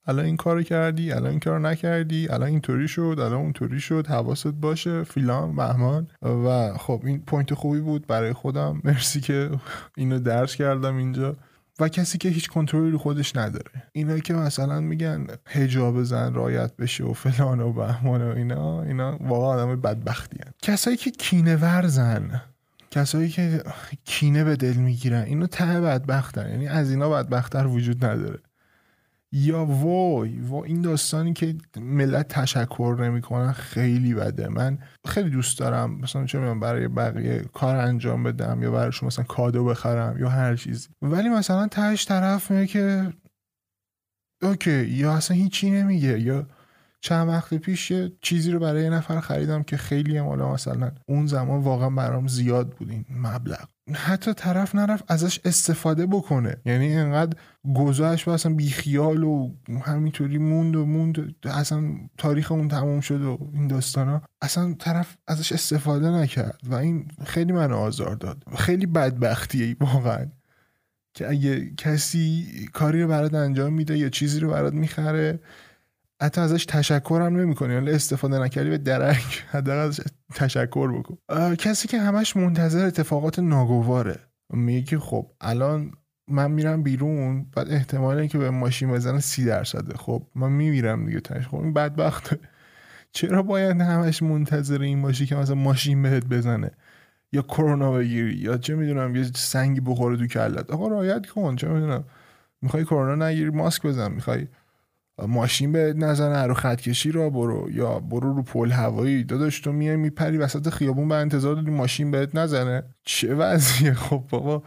الان 0.07 0.25
این 0.25 0.37
کارو 0.37 0.63
کردی 0.63 1.13
الان 1.13 1.31
این 1.31 1.41
کارو 1.41 1.59
نکردی 1.59 2.29
الان 2.29 2.49
اینطوری 2.49 2.89
شد 2.89 3.17
الان 3.19 3.33
اونطوری 3.33 3.81
شد 3.81 4.07
حواست 4.07 4.49
باشه 4.49 5.05
فیلان 5.05 5.57
بهمان. 5.57 6.09
و 6.23 6.73
خب 6.79 7.03
این 7.05 7.23
point 7.25 7.55
خوبی 7.55 7.81
بود 7.81 8.07
برای 8.07 8.33
خودم. 8.33 8.81
مرسی 8.85 9.21
که 9.21 9.51
اینو 9.97 10.19
درس 10.19 10.57
کردم 10.57 10.97
اینجا. 10.97 11.37
و 11.81 11.89
کسی 11.89 12.19
که 12.19 12.29
هیچ 12.29 12.49
کنترلی 12.49 12.91
رو 12.91 12.99
خودش 12.99 13.37
نداره. 13.37 13.71
اینا 13.93 14.19
که 14.19 14.35
مثلا 14.35 14.81
میگن 14.81 15.27
حجاب 15.47 16.03
زن 16.03 16.35
رایت 16.35 16.77
بشه 16.77 17.05
و 17.05 17.13
فلان 17.13 17.61
و 17.61 17.73
بهمان 17.73 18.23
و 18.23 18.35
اینا 18.37 18.83
اینا 18.83 19.19
واقعا 19.21 19.49
آدم 19.49 19.81
بدبختی 19.81 20.39
هن. 20.45 20.53
کسایی 20.63 20.97
که 20.97 21.11
کینه 21.11 21.57
ورزن 21.57 22.43
کسایی 22.91 23.29
که 23.29 23.63
کینه 24.05 24.45
به 24.45 24.57
دل 24.57 24.75
می‌گیرن 24.75 25.23
اینو 25.23 25.47
ته 25.47 25.81
بدبختن. 25.81 26.51
یعنی 26.51 26.69
از 26.69 26.91
اینا 26.91 27.11
بدبختتر 27.11 27.67
وجود 27.67 28.05
نداره. 28.05 28.39
یا 29.33 29.65
وای 29.65 30.41
وای 30.41 30.69
این 30.69 30.83
داستانی 30.83 31.33
که 31.33 31.55
ملت 31.77 32.29
تشکر 32.29 32.97
نمی‌کنن 33.01 33.53
خیلی 33.53 34.15
بده. 34.15 34.49
من 34.49 34.79
خیلی 35.07 35.31
دوست 35.31 35.59
دارم 35.59 35.95
مثلا 36.01 36.27
چه 36.27 36.39
می‌دونم 36.39 36.61
برای 36.61 36.89
بقیه 36.89 37.45
کار 37.53 37.77
انجام 37.77 38.23
بدم 38.23 38.63
یا 38.63 38.71
برایشون 38.71 39.07
مثلا 39.07 39.25
کادو 39.25 39.65
بخرم 39.65 40.19
یا 40.19 40.29
هر 40.29 40.57
چیزی. 40.57 40.89
ولی 41.03 41.29
مثلا 41.29 41.67
تهش 41.67 42.07
طرف 42.07 42.51
میگه 42.51 42.67
که 42.67 43.13
اوکی 44.43 44.85
یا 44.85 45.13
اصلا 45.13 45.37
هیچی 45.37 45.71
نمیگه 45.71 46.21
یا 46.21 46.47
چند 47.01 47.29
وقت 47.29 47.55
پیش 47.55 47.91
یه 47.91 48.13
چیزی 48.21 48.51
رو 48.51 48.59
برای 48.59 48.83
یه 48.83 48.91
نفر 48.91 49.21
خریدم 49.21 49.63
که 49.63 49.77
خیلی 49.77 50.17
هم 50.17 50.53
مثلا 50.53 50.93
اون 51.09 51.27
زمان 51.27 51.61
واقعا 51.61 51.91
برام 51.91 52.29
زیاد 52.29 52.71
بود 52.71 52.91
این 52.91 53.05
مبلغ. 53.11 53.69
حتی 53.95 54.35
طرف 54.35 54.75
نرفت 54.75 55.05
ازش 55.09 55.41
استفاده 55.45 56.07
بکنه. 56.07 56.57
یعنی 56.65 56.87
اینقدر 56.87 57.37
گذاشت 57.75 58.29
و 58.29 58.31
اصلا 58.31 58.55
بیخیال 58.55 59.23
و 59.23 59.53
همینطوری 59.85 60.39
موند 60.39 60.77
و 60.77 60.87
موند. 60.87 61.35
اصلا 61.45 61.85
تاریخ 62.19 62.53
اون 62.53 62.69
تموم 62.69 63.01
شد 63.01 63.23
و 63.23 63.51
این 63.53 63.67
داستانا. 63.67 64.23
اصلا 64.43 64.75
طرف 64.79 65.17
ازش 65.27 65.53
استفاده 65.53 66.11
نکرد 66.11 66.61
و 66.67 66.75
این 66.75 67.09
خیلی 67.25 67.53
من 67.53 67.73
آزار 67.73 68.15
داد. 68.15 68.43
خیلی 68.57 68.87
بدبختیه 68.87 69.77
واقعا. 69.81 70.27
که 71.15 71.31
اگه 71.31 71.75
کسی 71.77 72.47
کاری 72.73 73.03
رو 73.03 73.09
برات 73.09 73.35
انجام 73.35 73.73
میده 73.73 73.99
یا 73.99 74.09
چیزی 74.09 74.41
رو 74.41 74.51
برات 74.51 74.73
می‌خره 74.73 75.41
حتی 76.23 76.41
ازش 76.41 76.65
تشکر 76.65 77.23
هم 77.27 77.37
نمی‌کنی. 77.37 77.75
یعنی 77.75 77.91
استفاده 77.91 78.39
نکردی 78.39 78.71
به 78.71 78.79
درک 78.79 79.45
حداقل 79.51 79.79
ازش 79.79 80.01
تشکر 80.35 80.93
بکن. 80.93 81.19
کسی 81.55 81.89
که 81.89 81.99
همش 81.99 82.37
منتظر 82.37 82.87
اتفاقات 82.87 83.39
ناگواره 83.39 84.19
میگه 84.53 84.83
که 84.83 84.99
خب 84.99 85.27
الان 85.41 85.93
من 86.29 86.51
میرم 86.51 86.83
بیرون 86.83 87.47
بعد 87.57 87.71
احتمال 87.71 88.19
اینکه 88.19 88.39
به 88.39 88.51
ماشین 88.51 88.93
بزنه 88.93 89.21
سی 89.21 89.45
درصده 89.45 89.95
خب 89.97 90.27
من 90.35 90.53
میمیرم 90.53 91.07
دیگه 91.07 91.21
تنش 91.21 91.49
خب 91.49 91.57
این 91.57 91.73
بدبخته. 91.73 92.39
چرا 93.13 93.43
باید 93.43 93.81
همش 93.81 94.23
منتظر 94.23 94.83
این 94.83 95.03
باشی 95.03 95.27
که 95.27 95.37
مثلا 95.37 95.55
ماشین 95.55 96.03
بهت 96.03 96.25
بزنه؟ 96.25 96.71
یا 97.33 97.43
کرونا 97.43 97.93
بگیری 97.93 98.35
یا 98.35 98.57
چه 98.57 98.75
می‌دونم 98.75 99.17
یه 99.17 99.31
سنگی 99.35 99.81
بخوره 99.81 100.17
تو 100.17 100.27
کلت. 100.27 100.71
آقا 100.71 100.89
رایت 100.89 101.27
کن 101.27 101.57
چه 101.57 101.69
می‌دونم. 101.69 102.05
می‌خوای 102.63 102.85
کرونا 102.85 103.29
نگیری 103.29 103.51
ماسک 103.51 103.87
بزن. 103.87 104.13
می‌خوای 104.13 104.47
ماشین 105.27 105.73
به 105.73 105.95
نزنه 105.97 106.43
رو 106.43 106.55
خط 106.55 106.81
کشی 106.81 107.13
را 107.13 107.31
برو 107.31 107.71
یا 107.71 107.99
برو 107.99 108.35
رو 108.35 108.43
پل 108.43 108.71
هوایی. 108.71 109.25
داداش 109.25 109.61
تو 109.61 109.73
میای 109.73 109.97
میپری 109.97 110.39
وسط 110.39 110.69
خیابون 110.69 111.09
به 111.09 111.15
انتظار 111.15 111.55
داری 111.55 111.71
ماشین 111.71 112.11
بهت 112.11 112.35
نزنه؟ 112.35 112.83
چه 113.05 113.35
وضعیه؟ 113.35 113.95
خب 114.05 114.25
بابا 114.31 114.63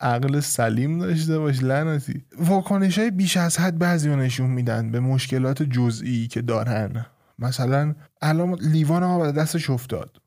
عقل 0.00 0.40
سلیم 0.40 0.98
داشته 0.98 1.38
باش 1.38 1.62
لعنتی. 1.62 2.24
واکنش 2.38 2.98
های 2.98 3.10
بیش 3.10 3.36
از 3.36 3.58
حد 3.58 3.78
بعضی 3.78 4.16
نشون 4.16 4.50
میدن 4.50 4.90
به 4.90 5.00
مشکلات 5.00 5.62
جزئی 5.62 6.28
که 6.28 6.42
دارن. 6.42 7.06
مثلا 7.38 7.94
الان 8.22 8.58
لیوان 8.60 9.02
آب 9.02 9.30
دستش 9.30 9.70
افتاد. 9.70 10.23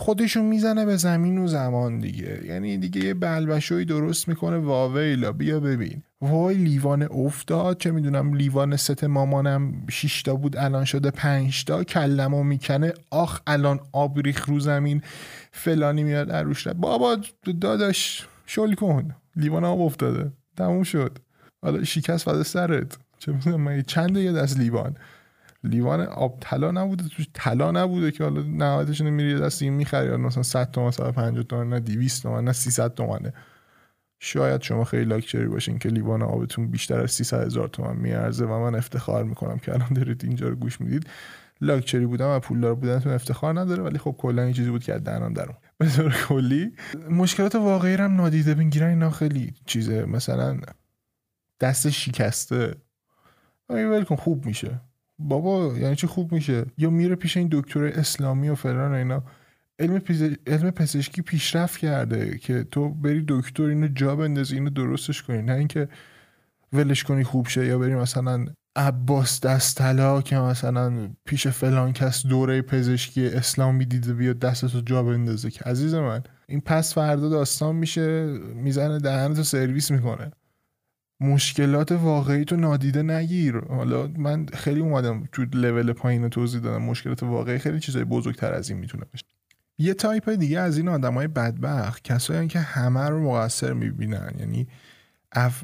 خودشون 0.00 0.44
می‌زنه 0.44 0.84
به 0.84 0.96
زمین 0.96 1.38
و 1.38 1.46
زمان 1.46 1.98
دیگه. 1.98 2.40
یعنی 2.44 2.78
دیگه 2.78 3.04
یه 3.04 3.14
بلبشوی 3.14 3.84
درست 3.84 4.28
می‌کنه 4.28 4.56
واویلا 4.56 5.32
بیا 5.32 5.60
ببین. 5.60 6.02
وای 6.20 6.54
لیوان 6.54 7.02
افتاد 7.02 7.78
چه 7.78 7.90
می‌دونم 7.90 8.34
لیوان 8.34 8.76
ست 8.76 9.04
مامانم 9.04 9.86
شیشتا 9.90 10.34
بود 10.34 10.56
الان 10.56 10.84
شده 10.84 11.10
پنجتا 11.10 11.84
کلمو 11.84 12.42
می‌کنه 12.42 12.92
آخ 13.10 13.40
الان 13.46 13.80
آب 13.92 14.20
ریخ 14.20 14.48
رو 14.48 14.60
زمین 14.60 15.02
فلانی 15.52 16.04
میاد 16.04 16.32
عروش 16.32 16.68
بابا 16.68 17.16
داداش 17.60 18.26
شل 18.46 18.74
کن. 18.74 19.14
لیوان 19.36 19.64
آب 19.64 19.80
افتاده. 19.80 20.32
تموم 20.56 20.82
شد. 20.82 21.18
حالا 21.62 21.84
شکست 21.84 22.24
فده 22.24 22.42
سرت. 22.42 22.98
چه 23.18 23.32
می‌دونم 23.32 23.82
چند 23.82 24.16
یه 24.16 24.32
دست 24.32 24.58
لیوان. 24.58 24.96
لیوان 25.64 26.00
آب 26.00 26.38
طلا 26.40 26.70
نبوده 26.70 27.08
توش 27.08 27.28
طلا 27.34 27.70
نبوده 27.70 28.10
که 28.10 28.24
حالا 28.24 28.42
نهایتش 28.42 29.00
میری 29.00 29.40
دست 29.40 29.62
این 29.62 29.72
می‌خری. 29.72 30.16
مثلا 30.16 30.42
100 30.42 30.70
تومن 30.70 30.90
150 30.90 31.44
تومن 31.44 31.68
نه 31.68 31.80
200 31.80 32.22
تومن 32.22 32.44
نه 32.44 32.52
300 32.52 32.94
تومنه. 32.94 33.32
شاید 34.18 34.62
شما 34.62 34.84
خیلی 34.84 35.04
لاکچری 35.04 35.46
باشین 35.46 35.78
که 35.78 35.88
لیوان 35.88 36.22
آبتون 36.22 36.70
بیشتر 36.70 37.00
از 37.00 37.10
300 37.10 37.46
هزار 37.46 37.68
تومن 37.68 37.96
میارزه 37.96 38.44
و 38.44 38.58
من 38.58 38.74
افتخار 38.74 39.24
می‌کنم 39.24 39.58
که 39.58 39.74
الان 39.74 39.92
دارید 39.92 40.24
اینجا 40.24 40.48
رو 40.48 40.56
گوش 40.56 40.80
می‌دید. 40.80 41.06
لاکچری 41.60 42.06
بودن 42.06 42.36
و 42.36 42.40
پولدار 42.40 42.74
بودنتون 42.74 43.12
افتخار 43.12 43.60
نداره 43.60 43.82
ولی 43.82 43.98
خب 43.98 44.14
کلا 44.18 44.42
این 44.42 44.52
چیزی 44.52 44.70
بود 44.70 44.84
که 44.84 44.92
دهنم 44.92 45.32
درون 45.32 45.54
به 45.78 45.88
طور 45.88 46.14
کلی 46.28 46.72
مشکلات 47.10 47.54
واقعی 47.54 47.94
هم 47.94 48.16
نادیده 48.16 48.54
بگیرن 48.54 48.88
اینا 48.88 49.10
خیلی 49.10 49.54
چیزه. 49.66 50.04
مثلا 50.04 50.60
دست 51.60 51.90
شکسته. 51.90 52.74
ول 53.68 54.04
کن 54.04 54.16
خوب 54.16 54.46
میشه. 54.46 54.80
بابا 55.28 55.78
یعنی 55.78 55.96
چی 55.96 56.06
خوب 56.06 56.32
میشه؟ 56.32 56.64
یا 56.78 56.90
میره 56.90 57.14
پیش 57.14 57.36
این 57.36 57.48
دکتر 57.52 57.84
اسلامی 57.84 58.48
و 58.48 58.54
فلان 58.54 58.92
اینا. 58.92 59.22
علم, 59.78 60.00
علم 60.46 60.70
پزشکی 60.70 61.22
پیشرفت 61.22 61.78
کرده 61.78 62.38
که 62.38 62.64
تو 62.64 62.88
بری 62.88 63.24
دکتر 63.28 63.62
اینو 63.62 63.88
جا 63.88 64.16
بندازی 64.16 64.54
اینو 64.54 64.70
درستش 64.70 65.22
کنی. 65.22 65.42
نه 65.42 65.52
اینکه 65.52 65.88
ولش 66.72 67.04
کنی 67.04 67.24
خوب 67.24 67.48
شه 67.48 67.66
یا 67.66 67.78
بری 67.78 67.94
مثلا 67.94 68.46
عباس 68.76 69.40
دستلا 69.40 70.22
که 70.22 70.36
مثلا 70.36 71.10
پیش 71.24 71.46
فلان 71.46 71.92
کس 71.92 72.26
دوره 72.26 72.62
پزشکی 72.62 73.26
اسلامی 73.26 73.84
دیده 73.84 74.14
بیا 74.14 74.32
دستتو 74.32 74.80
جا 74.80 75.02
بندازه. 75.02 75.50
که 75.50 75.64
عزیز 75.64 75.94
من 75.94 76.22
این 76.48 76.60
پس 76.60 76.94
فردا 76.94 77.28
داستان 77.28 77.76
میشه 77.76 78.26
می‌زنه 78.54 78.98
دهنتو 78.98 79.42
سرویس 79.42 79.90
می‌کنه. 79.90 80.30
مشکلات 81.20 81.92
واقعی 81.92 82.44
تو 82.44 82.56
نادیده 82.56 83.02
نگیر. 83.02 83.58
حالا 83.58 84.06
من 84.16 84.46
خیلی 84.46 84.80
اومدم 84.80 85.28
تو 85.32 85.44
لول 85.52 85.92
پایین 85.92 86.28
توضیح 86.28 86.60
دادم. 86.60 86.82
مشکلات 86.82 87.22
واقعی 87.22 87.58
خیلی 87.58 87.80
چیزای 87.80 88.04
بزرگتر 88.04 88.52
از 88.52 88.70
این 88.70 88.78
می‌تونه 88.78 89.04
باشه. 89.12 89.24
یه 89.78 89.94
تایپ 89.94 90.30
دیگه 90.30 90.60
از 90.60 90.76
این 90.78 90.88
آدمای 90.88 91.28
بدبخت 91.28 92.04
کسایی 92.04 92.48
که 92.48 92.58
همه 92.58 93.08
رو 93.08 93.22
مقصر 93.22 93.72
می‌بینن. 93.72 94.32
یعنی 94.38 94.68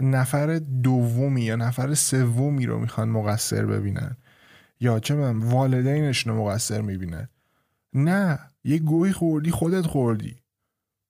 نفر 0.01 0.59
دومی 0.59 1.43
یا 1.43 1.57
نفر 1.57 1.95
سومی 1.95 2.67
رو 2.67 2.79
می‌خوان 2.79 3.09
مقصر 3.09 3.67
ببینن. 3.67 4.17
یا 4.81 5.01
چه 5.01 5.15
می‌دونم 5.15 5.39
والدینش 5.39 6.27
رو 6.27 6.45
مقصر 6.45 6.81
می‌بینن. 6.81 7.29
نه 7.95 8.39
یه 8.65 8.79
گوی 8.79 9.13
خوردی 9.13 9.51
خودت 9.51 9.87
خوردی. 9.87 10.37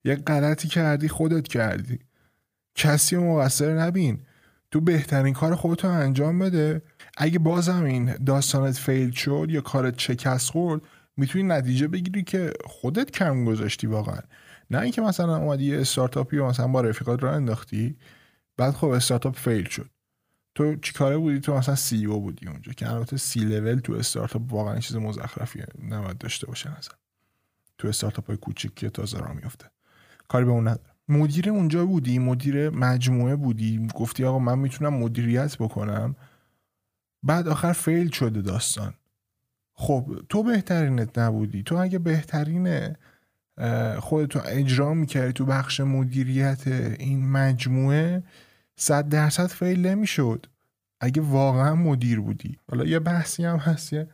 یه 0.04 0.14
غلطی 0.14 0.68
کردی 0.68 1.08
خودت 1.08 1.48
کردی. 1.48 1.98
کسی 2.74 3.16
مقصر 3.16 3.78
نبین. 3.78 4.18
تو 4.70 4.80
بهترین 4.80 5.34
کار 5.34 5.54
خودتو 5.54 5.88
انجام 5.88 6.38
بده. 6.38 6.82
اگه 7.16 7.38
بازم 7.38 7.84
این 7.84 8.14
داستانت 8.14 8.78
فیل 8.78 9.10
شد 9.10 9.46
یا 9.50 9.60
کارت 9.60 9.98
شکست 9.98 10.50
خورد 10.50 10.82
می‌تونی 11.16 11.44
نتیجه 11.44 11.88
بگیری 11.88 12.22
که 12.22 12.52
خودت 12.64 13.10
کم 13.10 13.44
گذاشتی 13.44 13.86
واقعا. 13.86 14.20
نه 14.70 14.80
اینکه 14.80 15.00
مثلا 15.00 15.36
اومدی 15.36 15.64
یه 15.64 15.80
استارتاپی 15.80 16.38
و 16.38 16.46
مثلا 16.46 16.68
با 16.68 16.80
رفیقات 16.80 17.22
را 17.22 17.34
انداختی 17.34 17.96
بعد 18.56 18.74
خب 18.74 18.88
استارتاپ 18.88 19.36
فیل 19.36 19.68
شد. 19.68 19.90
تو 20.56 20.76
چیکاره 20.76 21.16
بودی؟ 21.16 21.40
تو 21.40 21.54
مثلا 21.54 21.74
سی 21.74 22.06
او 22.06 22.20
بودی 22.20 22.48
اونجا 22.48 22.72
که 22.72 22.90
البته 22.90 23.16
سی 23.16 23.40
لول 23.40 23.78
تو 23.78 23.92
استارتاپ 23.92 24.52
واقعا 24.52 24.78
چیز 24.78 24.96
مزخرفیه 24.96 25.66
نباید 25.88 26.18
داشته 26.18 26.46
باشه 26.46 26.78
مثلا 26.78 26.96
تو 27.78 27.88
استارتاپ 27.88 28.26
های 28.26 28.36
کوچیک 28.36 28.74
که 28.74 28.90
تازه 28.90 29.18
را 29.18 29.32
میفته 29.32 29.70
کاری 30.28 30.44
به 30.44 30.50
اون 30.50 30.68
نداره 30.68 30.95
مدیر 31.08 31.50
اونجا 31.50 31.86
بودی؟ 31.86 32.18
مدیر 32.18 32.70
مجموعه 32.70 33.36
بودی؟ 33.36 33.88
گفتی 33.94 34.24
آقا 34.24 34.38
من 34.38 34.58
می‌تونم 34.58 34.94
مدیریت 34.94 35.56
بکنم. 35.58 36.16
بعد 37.22 37.48
آخر 37.48 37.72
فیل 37.72 38.10
شده 38.10 38.42
داستان. 38.42 38.94
خب 39.74 40.22
تو 40.28 40.42
بهترینت 40.42 41.18
نبودی. 41.18 41.62
تو 41.62 41.76
اگه 41.76 41.98
بهترین 41.98 42.96
خودتو 43.98 44.40
اجرا 44.46 44.94
می‌کردی 44.94 45.32
تو 45.32 45.44
بخش 45.44 45.80
مدیریت 45.80 46.66
این 46.98 47.28
مجموعه 47.30 48.22
صد 48.76 49.08
درصد 49.08 49.46
فیل 49.46 49.86
نمی‌شد. 49.86 50.46
اگه 51.00 51.22
واقعا 51.22 51.74
مدیر 51.74 52.20
بودی. 52.20 52.58
حالا 52.70 52.84
یه 52.84 52.98
بحثی 52.98 53.44
هم 53.44 53.56
هست 53.56 53.92
یه 53.92 54.08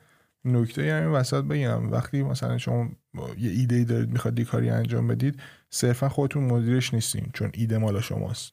نکته 0.44 0.92
همین 0.92 1.08
وسط 1.08 1.44
بگم. 1.44 1.90
وقتی 1.90 2.22
مثلا 2.22 2.58
شما 2.58 2.88
یه 3.38 3.50
ایده 3.50 3.76
ای 3.76 3.84
دارید 3.84 4.10
می‌خواد 4.10 4.38
یه 4.38 4.44
کاری 4.44 4.70
انجام 4.70 5.08
بدید 5.08 5.40
صرفا 5.70 6.08
خودتون 6.08 6.44
مدیرش 6.44 6.94
نیستین 6.94 7.30
چون 7.34 7.50
ایده 7.54 7.78
مال 7.78 8.00
شماست. 8.00 8.52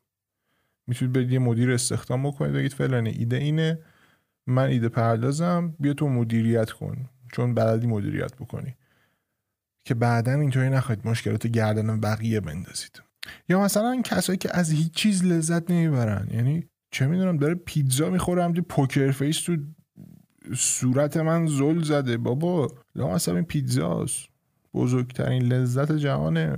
می‌تونید 0.87 1.13
برید 1.13 1.31
یه 1.31 1.39
مدیر 1.39 1.71
استخدام 1.71 2.23
بکنید 2.27 2.53
بگید 2.53 2.73
فلانی 2.73 3.09
ایده 3.09 3.37
اینه 3.37 3.79
من 4.47 4.67
ایده 4.67 4.89
پردازم 4.89 5.75
بیا 5.79 5.93
تو 5.93 6.09
مدیریت 6.09 6.71
کن 6.71 7.09
چون 7.33 7.53
بلدی 7.53 7.87
مدیریت 7.87 8.35
بکنی. 8.35 8.75
که 9.85 9.93
بعدا 9.93 10.31
اینطوری 10.31 10.69
نخواهید 10.69 11.07
مشکلات 11.07 11.47
گردن 11.47 11.99
بقیه 11.99 12.39
بندازید. 12.39 13.01
یا 13.49 13.61
مثلا 13.61 14.01
کسایی 14.05 14.37
که 14.37 14.57
از 14.57 14.71
هیچ 14.71 14.91
چیز 14.91 15.23
لذت 15.23 15.71
نمی‌برن 15.71 16.27
یعنی 16.31 16.63
چه 16.91 17.07
می‌دونم 17.07 17.37
داره 17.37 17.55
پیتزا 17.55 18.09
می‌خوره 18.09 18.43
همینجوری 18.43 18.67
poker 18.69 19.11
face 19.11 19.41
تو 19.41 19.57
صورت 20.55 21.17
من 21.17 21.47
زل 21.47 21.83
زده. 21.83 22.17
بابا 22.17 22.67
لا 22.95 23.15
اصلا 23.15 23.35
این 23.35 23.45
پیتزاست. 23.45 24.28
بزرگترین 24.73 25.41
لذت 25.41 25.91
جهانه 25.91 26.57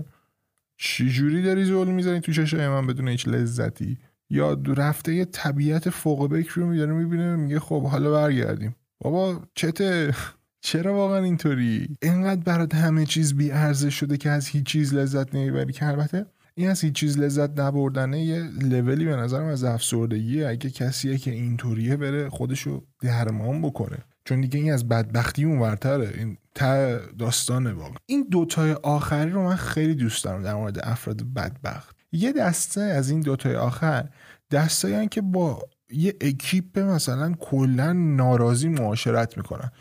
چجوری 0.77 1.43
داری 1.43 1.63
زول 1.63 1.87
می‌زنی 1.87 2.19
تو 2.19 2.31
چشای 2.31 2.67
من 2.67 2.87
بدون 2.87 3.07
هیچ 3.07 3.27
لذتی؟ 3.27 3.97
یا 4.29 4.61
رفته 4.67 5.13
یه 5.13 5.25
طبیعت 5.25 5.89
فوق 5.89 6.29
بکر 6.29 6.53
رو 6.55 6.67
میداره 6.67 6.93
می‌بینه 6.93 7.35
میگه 7.35 7.59
خب 7.59 7.83
حالا 7.83 8.11
برگردیم. 8.11 8.75
بابا 8.99 9.41
چته؟ 9.55 10.13
چرا 10.63 10.93
واقعا 10.93 11.23
اینطوری؟ 11.23 11.95
اینقدر 12.01 12.41
برات 12.41 12.75
همه 12.75 13.05
چیز 13.05 13.35
بی 13.35 13.51
ارزش 13.51 13.93
شده 13.93 14.17
که 14.17 14.29
از 14.29 14.47
هیچ 14.47 14.65
چیز 14.65 14.93
لذت 14.93 15.35
نمی‌بری. 15.35 15.73
که 15.73 15.87
البته 15.87 16.25
این 16.55 16.69
از 16.69 16.81
هیچ 16.81 16.93
چیز 16.93 17.17
لذت 17.17 17.59
نبردنه 17.59 18.23
یه 18.23 18.43
لولی 18.43 19.05
به 19.05 19.15
نظرم 19.15 19.45
از 19.45 19.63
افسردگی 19.63 20.43
اگه 20.43 20.69
کسیه 20.69 21.17
که 21.17 21.31
اینطوریه 21.31 21.97
بره 21.97 22.29
خودشو 22.29 22.83
درمان 23.01 23.61
بکنه. 23.61 23.97
چون 24.25 24.41
دیگه 24.41 24.59
این 24.59 24.73
از 24.73 24.87
بدبختی 24.87 25.43
اونورتره. 25.43 26.13
این 26.17 26.37
ته 26.55 26.99
داستانه 27.19 27.73
واقعا. 27.73 27.97
این 28.05 28.27
دوتای 28.31 28.71
آخری 28.71 29.31
رو 29.31 29.43
من 29.43 29.55
خیلی 29.55 29.95
دوست 29.95 30.23
دارم 30.23 30.43
در 30.43 30.53
مورد 30.53 30.79
افراد 30.83 31.23
بدبخت. 31.35 31.95
یه 32.11 32.33
دسته 32.33 32.81
از 32.81 33.09
این 33.09 33.19
دوتای 33.19 33.55
آخر 33.55 34.09
دستایی 34.51 35.07
که 35.07 35.21
با 35.21 35.61
یه 35.93 36.15
اکیپ 36.21 36.79
مثلا 36.79 37.33
کلا 37.39 37.93
ناراضی 37.93 38.67
معاشرت 38.67 39.37
می‌کنن. 39.37 39.71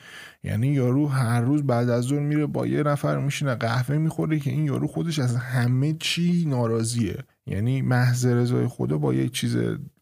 یعنی 0.44 0.68
یارو 0.68 1.08
هر 1.08 1.40
روز 1.40 1.62
بعد 1.62 1.90
از 1.90 2.04
ظهر 2.04 2.18
میره 2.20 2.46
با 2.46 2.66
یه 2.66 2.82
نفر 2.82 3.18
میشینه 3.18 3.54
قهوه 3.54 3.98
می‌خوره 3.98 4.38
که 4.38 4.50
این 4.50 4.64
یارو 4.64 4.86
خودش 4.86 5.18
از 5.18 5.36
همه 5.36 5.92
چی 5.92 6.44
ناراضیه. 6.48 7.16
یعنی 7.46 7.82
محض 7.82 8.26
رضای 8.26 8.66
خدا 8.66 8.98
با 8.98 9.14
یه 9.14 9.28
چیز 9.28 9.56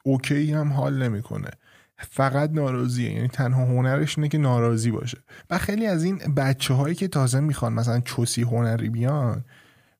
اوکی 0.05 0.53
هم 0.53 0.73
حال 0.73 1.03
نمی‌کنه. 1.03 1.51
فقط 1.99 2.51
ناراضیه. 2.51 3.13
یعنی 3.13 3.29
تنها 3.29 3.65
هنرش 3.65 4.19
اینه 4.19 4.29
که 4.29 4.39
ناراضی 4.39 4.91
باشه. 4.91 5.19
و 5.51 5.59
خیلی 5.59 5.87
از 5.87 6.05
این 6.05 6.19
بچه 6.37 6.75
هایی 6.75 6.95
که 6.95 7.09
تازه 7.09 7.41
می‌خوان 7.41 7.73
مثلا 7.73 8.01
چوسی 8.01 8.43
هنری 8.43 8.89
بیان 8.89 9.45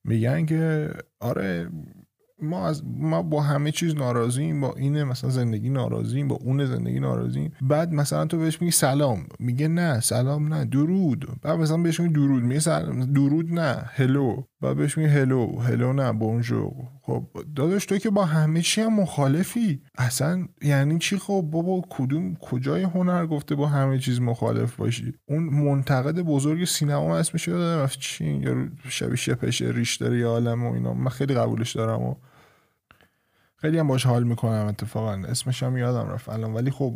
میگن 0.05 0.47
که 0.47 0.91
آره 1.21 1.71
ما 2.43 2.69
از 2.69 2.83
ما 2.87 3.23
با 3.23 3.43
همه 3.43 3.71
چیز 3.71 3.95
ناراضیم 3.95 4.61
با 4.61 4.75
این 4.77 5.03
مثلا 5.03 5.31
زندگی 5.31 5.71
ناراضیم 5.71 6.29
با 6.29 6.35
اون 6.37 6.67
زندگی 6.67 7.01
ناراضیم. 7.01 7.53
بعد 7.61 7.93
مثلا 7.93 8.27
تو 8.27 8.39
بهش 8.39 8.61
میگی 8.61 8.71
سلام. 8.71 9.27
میگه 9.39 9.69
نه 9.69 10.01
سلام 10.01 10.55
نه 10.55 10.65
درود. 10.65 11.29
بعد 11.43 11.59
مثلا 11.59 11.77
بهش 11.77 12.01
میگی 12.01 12.15
درود. 12.15 12.43
میگه 12.43 12.61
سلام 12.61 13.13
درود 13.13 13.53
نه 13.53 13.83
هلو. 13.95 14.43
بعد 14.61 14.77
بهش 14.77 14.99
میگه 14.99 15.11
هلو. 15.11 15.59
هلو 15.59 15.93
نه 15.93 16.13
بونجو 16.13 16.71
خب 17.03 17.27
داداش 17.57 17.87
تو 17.87 17.99
که 17.99 18.11
با 18.11 18.25
همه 18.25 18.63
چی 18.63 18.81
هم 18.81 19.01
مخالفی. 19.01 19.83
اصلا 19.99 20.49
یعنی 20.63 20.99
چی؟ 20.99 21.19
خب 21.19 21.49
بابا 21.51 21.83
کدوم 21.91 22.35
کجای 22.35 22.83
هنر 22.83 23.27
گفته 23.27 23.55
با 23.55 23.67
همه 23.67 23.99
چیز 23.99 24.21
مخالف 24.21 24.77
باشی؟ 24.77 25.15
اون 25.27 25.43
منتقد 25.43 26.21
بزرگ 26.21 26.65
سینما 26.65 27.19
اسمش 27.19 27.49
یادم 27.49 27.87
چی؟ 27.87 28.25
یا 28.25 28.69
شبیه 28.89 29.17
شپش 29.17 29.63
ریش 29.63 29.97
داره 29.97 30.19
یا 30.19 30.29
عالم 30.29 30.67
و 30.67 30.73
اینا. 30.73 30.95
من 30.95 31.11
خیلی 31.11 31.35
قبولش 31.35 31.77
دارم 31.77 32.03
و 32.03 32.15
خیلی 33.57 33.79
هم 33.79 33.89
باش 33.89 34.07
حال 34.07 34.23
می‌کنم 34.25 34.67
اتفاقا. 34.67 35.13
اسمش 35.13 35.63
هم 35.63 35.77
یادم 35.77 36.11
رفت 36.11 36.29
الان. 36.29 36.55
ولی 36.55 36.71
خب 36.71 36.95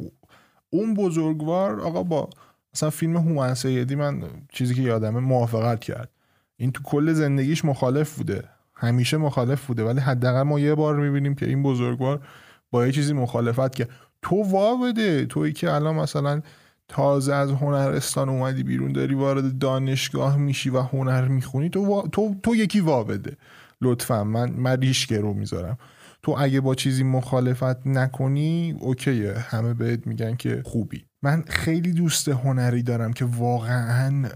اون 0.70 0.94
بزرگوار 0.94 1.80
آقا 1.80 2.02
با 2.02 2.30
مثلا 2.74 2.90
فیلم 2.90 3.16
هومن 3.16 3.54
سیدی 3.54 3.94
من 3.94 4.22
چیزی 4.52 4.74
که 4.74 4.82
یادمه 4.82 5.20
موافقت 5.20 5.80
کرد. 5.80 6.10
این 6.56 6.72
تو 6.72 6.82
کل 6.82 7.12
زندگیش 7.12 7.64
مخالف 7.64 8.16
بوده. 8.16 8.44
همیشه 8.74 9.16
مخالف 9.16 9.66
بوده. 9.66 9.84
ولی 9.84 10.00
حداقل 10.00 10.42
ما 10.42 10.60
یه 10.60 10.74
بار 10.74 10.96
می‌بینیم 10.96 11.34
که 11.34 11.46
این 11.46 11.62
بزرگوار 11.62 12.26
با 12.70 12.86
یه 12.86 12.92
چیزی 12.92 13.12
مخالفت 13.12 13.74
که 13.74 13.88
تو 14.22 14.36
وا 14.36 14.76
بده. 14.76 15.26
تویی 15.26 15.52
که 15.52 15.72
الان 15.72 15.94
مثلا 15.94 16.42
تازه 16.88 17.34
از 17.34 17.50
هنرستان 17.50 18.28
اومدی 18.28 18.62
بیرون 18.62 18.92
داری 18.92 19.14
وارد 19.14 19.58
دانشگاه 19.58 20.36
میشی 20.36 20.70
و 20.70 20.80
هنر 20.80 21.28
می‌خونی 21.28 21.68
تو, 21.68 22.08
تو, 22.12 22.34
تو 22.42 22.56
یکی 22.56 22.80
وا 22.80 23.04
بده. 23.04 23.36
لطفا. 23.80 24.24
من 24.24 24.50
من 24.50 24.80
ریش 24.80 25.12
رو 25.12 25.34
می‌ذارم. 25.34 25.78
تو 26.22 26.34
اگه 26.38 26.60
با 26.60 26.74
چیزی 26.74 27.04
مخالفت 27.04 27.86
نکنی 27.86 28.76
اوکیه. 28.80 29.34
همه 29.38 29.74
بهت 29.74 30.06
میگن 30.06 30.36
که 30.36 30.62
خوبی. 30.64 31.04
من 31.22 31.44
خیلی 31.48 31.92
دوست 31.92 32.28
هنری 32.28 32.82
دارم 32.82 33.12
که 33.12 33.24
واقعا 33.24 34.28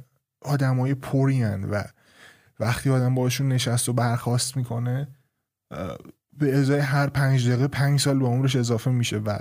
آدمای 0.43 0.95
پورین 0.95 1.65
و 1.65 1.83
وقتی 2.61 2.91
آدم 2.91 3.15
باشون 3.15 3.49
نشست 3.49 3.89
و 3.89 3.93
برخواست 3.93 4.57
می‌کنه 4.57 5.09
به 6.39 6.57
ازای 6.57 6.81
هر 6.81 7.07
پنج 7.07 7.49
دقیقه 7.49 7.69
پنج 7.69 8.01
سال 8.01 8.19
به 8.19 8.27
عمرش 8.27 8.57
اضافه 8.57 8.91
میشه 8.91 9.19
و 9.19 9.39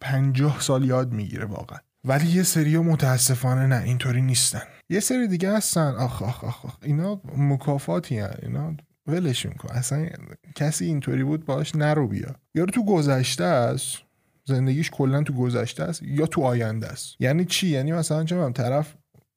پنجاه 0.00 0.60
سال 0.60 0.84
یاد 0.84 1.12
می‌گیره 1.12 1.44
واقعا. 1.44 1.78
ولی 2.04 2.26
یه 2.26 2.42
سری 2.42 2.78
متاسفانه 2.78 3.66
نه 3.66 3.82
اینطوری 3.82 4.22
نیستن. 4.22 4.62
یه 4.88 5.00
سری 5.00 5.28
دیگه 5.28 5.56
هستن. 5.56 5.94
آخ 5.94 6.22
آخ 6.22 6.44
آخ, 6.44 6.64
آخ. 6.64 6.76
اینا 6.82 7.20
مکافاتی 7.36 8.18
هن. 8.18 8.34
اینا 8.42 8.76
ولشون 9.06 9.52
کن 9.52 9.68
اصلا 9.68 10.08
کسی 10.54 10.84
اینطوری 10.84 11.24
بود 11.24 11.44
باش 11.44 11.76
نرو 11.76 12.08
بیا. 12.08 12.34
یا 12.54 12.66
تو 12.66 12.84
گذشته 12.84 13.44
است. 13.44 13.98
زندگیش 14.44 14.90
کلا 14.90 15.22
تو 15.22 15.32
گذشته 15.32 15.84
است 15.84 16.02
یا 16.02 16.26
تو 16.26 16.42
آینده 16.42 16.88
است. 16.88 17.16
یعنی 17.20 17.44
چی؟ 17.44 17.68
یعنی 17.68 17.92
مثلا 17.92 18.24
چه 18.24 18.50
طرف 18.50 18.94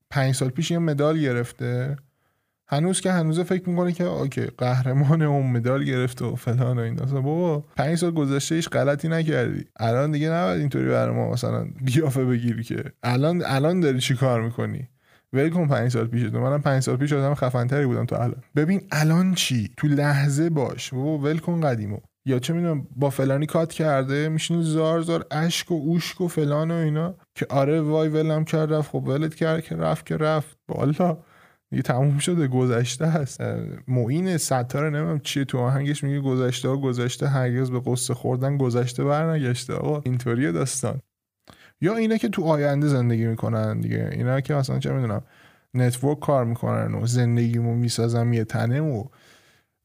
پنج 0.09 0.35
سال 0.35 0.49
پیش 0.49 0.71
یه 0.71 0.77
مدال 0.77 1.19
گرفته. 1.19 1.95
هنوز 2.67 3.01
که 3.01 3.11
هنوز 3.11 3.39
فکر 3.39 3.69
می‌کنه 3.69 3.91
که 3.91 4.03
اوکی 4.03 4.45
قهرمان 4.45 5.21
اون 5.21 5.51
مدال 5.51 5.83
گرفته 5.83 6.25
و 6.25 6.35
فلان 6.35 6.79
و 6.79 6.81
این. 6.81 6.95
بابا 6.95 7.65
پنج 7.75 7.97
سال 7.97 8.11
گذشته 8.11 8.55
هیچ 8.55 8.69
غلطی 8.69 9.07
نکردی. 9.07 9.65
الان 9.79 10.11
دیگه 10.11 10.29
نباید 10.29 10.59
اینطوری 10.59 10.87
برای 10.87 11.15
ما 11.15 11.31
مثلا 11.31 11.67
بیافه 11.81 12.25
بگیری 12.25 12.63
که. 12.63 12.83
الان 13.03 13.43
الان 13.45 13.79
داری 13.79 13.99
چی 13.99 14.15
کار 14.15 14.41
می‌کنی؟ 14.41 14.89
ول 15.33 15.49
کن 15.49 15.67
پنج 15.67 15.91
سال 15.91 16.07
پیش 16.07 16.23
منم 16.23 16.61
پنج 16.61 16.83
سال 16.83 16.97
پیش 16.97 17.13
آدم 17.13 17.33
خفنتری 17.33 17.85
بودم 17.85 18.05
تو 18.05 18.15
الان. 18.15 18.43
ببین 18.55 18.81
الان 18.91 19.33
چی؟ 19.33 19.69
تو 19.77 19.87
لحظه 19.87 20.49
باش. 20.49 20.93
و 20.93 20.97
ول 20.97 21.37
کن 21.37 21.61
قدیمو. 21.61 21.97
یا 22.25 22.39
چه 22.39 22.53
می‌دونم 22.53 22.87
با 22.95 23.09
فلانی 23.09 23.45
کات 23.45 23.73
کرده 23.73 24.29
میشین 24.29 24.61
زار 24.61 25.01
زار 25.01 25.25
اشک 25.31 25.71
و 25.71 25.73
اوشک 25.73 26.21
و 26.21 26.27
فلان 26.27 26.71
و 26.71 26.73
اینا. 26.73 27.15
که 27.35 27.45
آره 27.49 27.81
وای 27.81 28.09
ولم 28.09 28.45
کرد 28.45 28.73
رفت. 28.73 28.89
خب 28.91 29.03
ولت 29.07 29.35
کرد 29.35 29.63
که 29.63 29.75
رفت 29.75 30.05
که 30.05 30.17
رفت. 30.17 30.57
بالا 30.67 31.17
دیگه 31.71 31.83
تموم 31.83 32.17
شده 32.17 32.47
گذشته 32.47 33.05
هست. 33.05 33.41
معین 33.87 34.37
ستاره 34.37 34.89
نمیم 34.89 35.19
چیه 35.19 35.45
تو 35.45 35.59
آهنگش 35.59 36.03
میگه 36.03 36.19
گذشته 36.19 36.69
ها 36.69 36.77
گذشته 36.77 37.27
هرگز 37.27 37.71
به 37.71 37.81
قصه 37.85 38.13
خوردن 38.13 38.57
گذشته 38.57 39.03
برنگشته. 39.03 39.73
آقا 39.73 40.01
اینطوریه 40.05 40.51
داستان. 40.51 41.01
یا 41.81 41.95
اینا 41.95 42.17
که 42.17 42.29
تو 42.29 42.43
آینده 42.43 42.87
زندگی 42.87 43.25
می‌کنن 43.25 43.81
دیگه 43.81 44.09
اینا 44.11 44.41
که 44.41 44.53
مثلا 44.53 44.79
چه 44.79 44.93
می‌دونم 44.93 45.21
نتورک 45.73 46.19
کار 46.19 46.45
می‌کنن 46.45 46.95
و 46.95 47.07
زندگیمو 47.07 47.75
می‌سازم 47.75 48.33
یه 48.33 48.43
تنه 48.43 48.81
و 48.81 49.03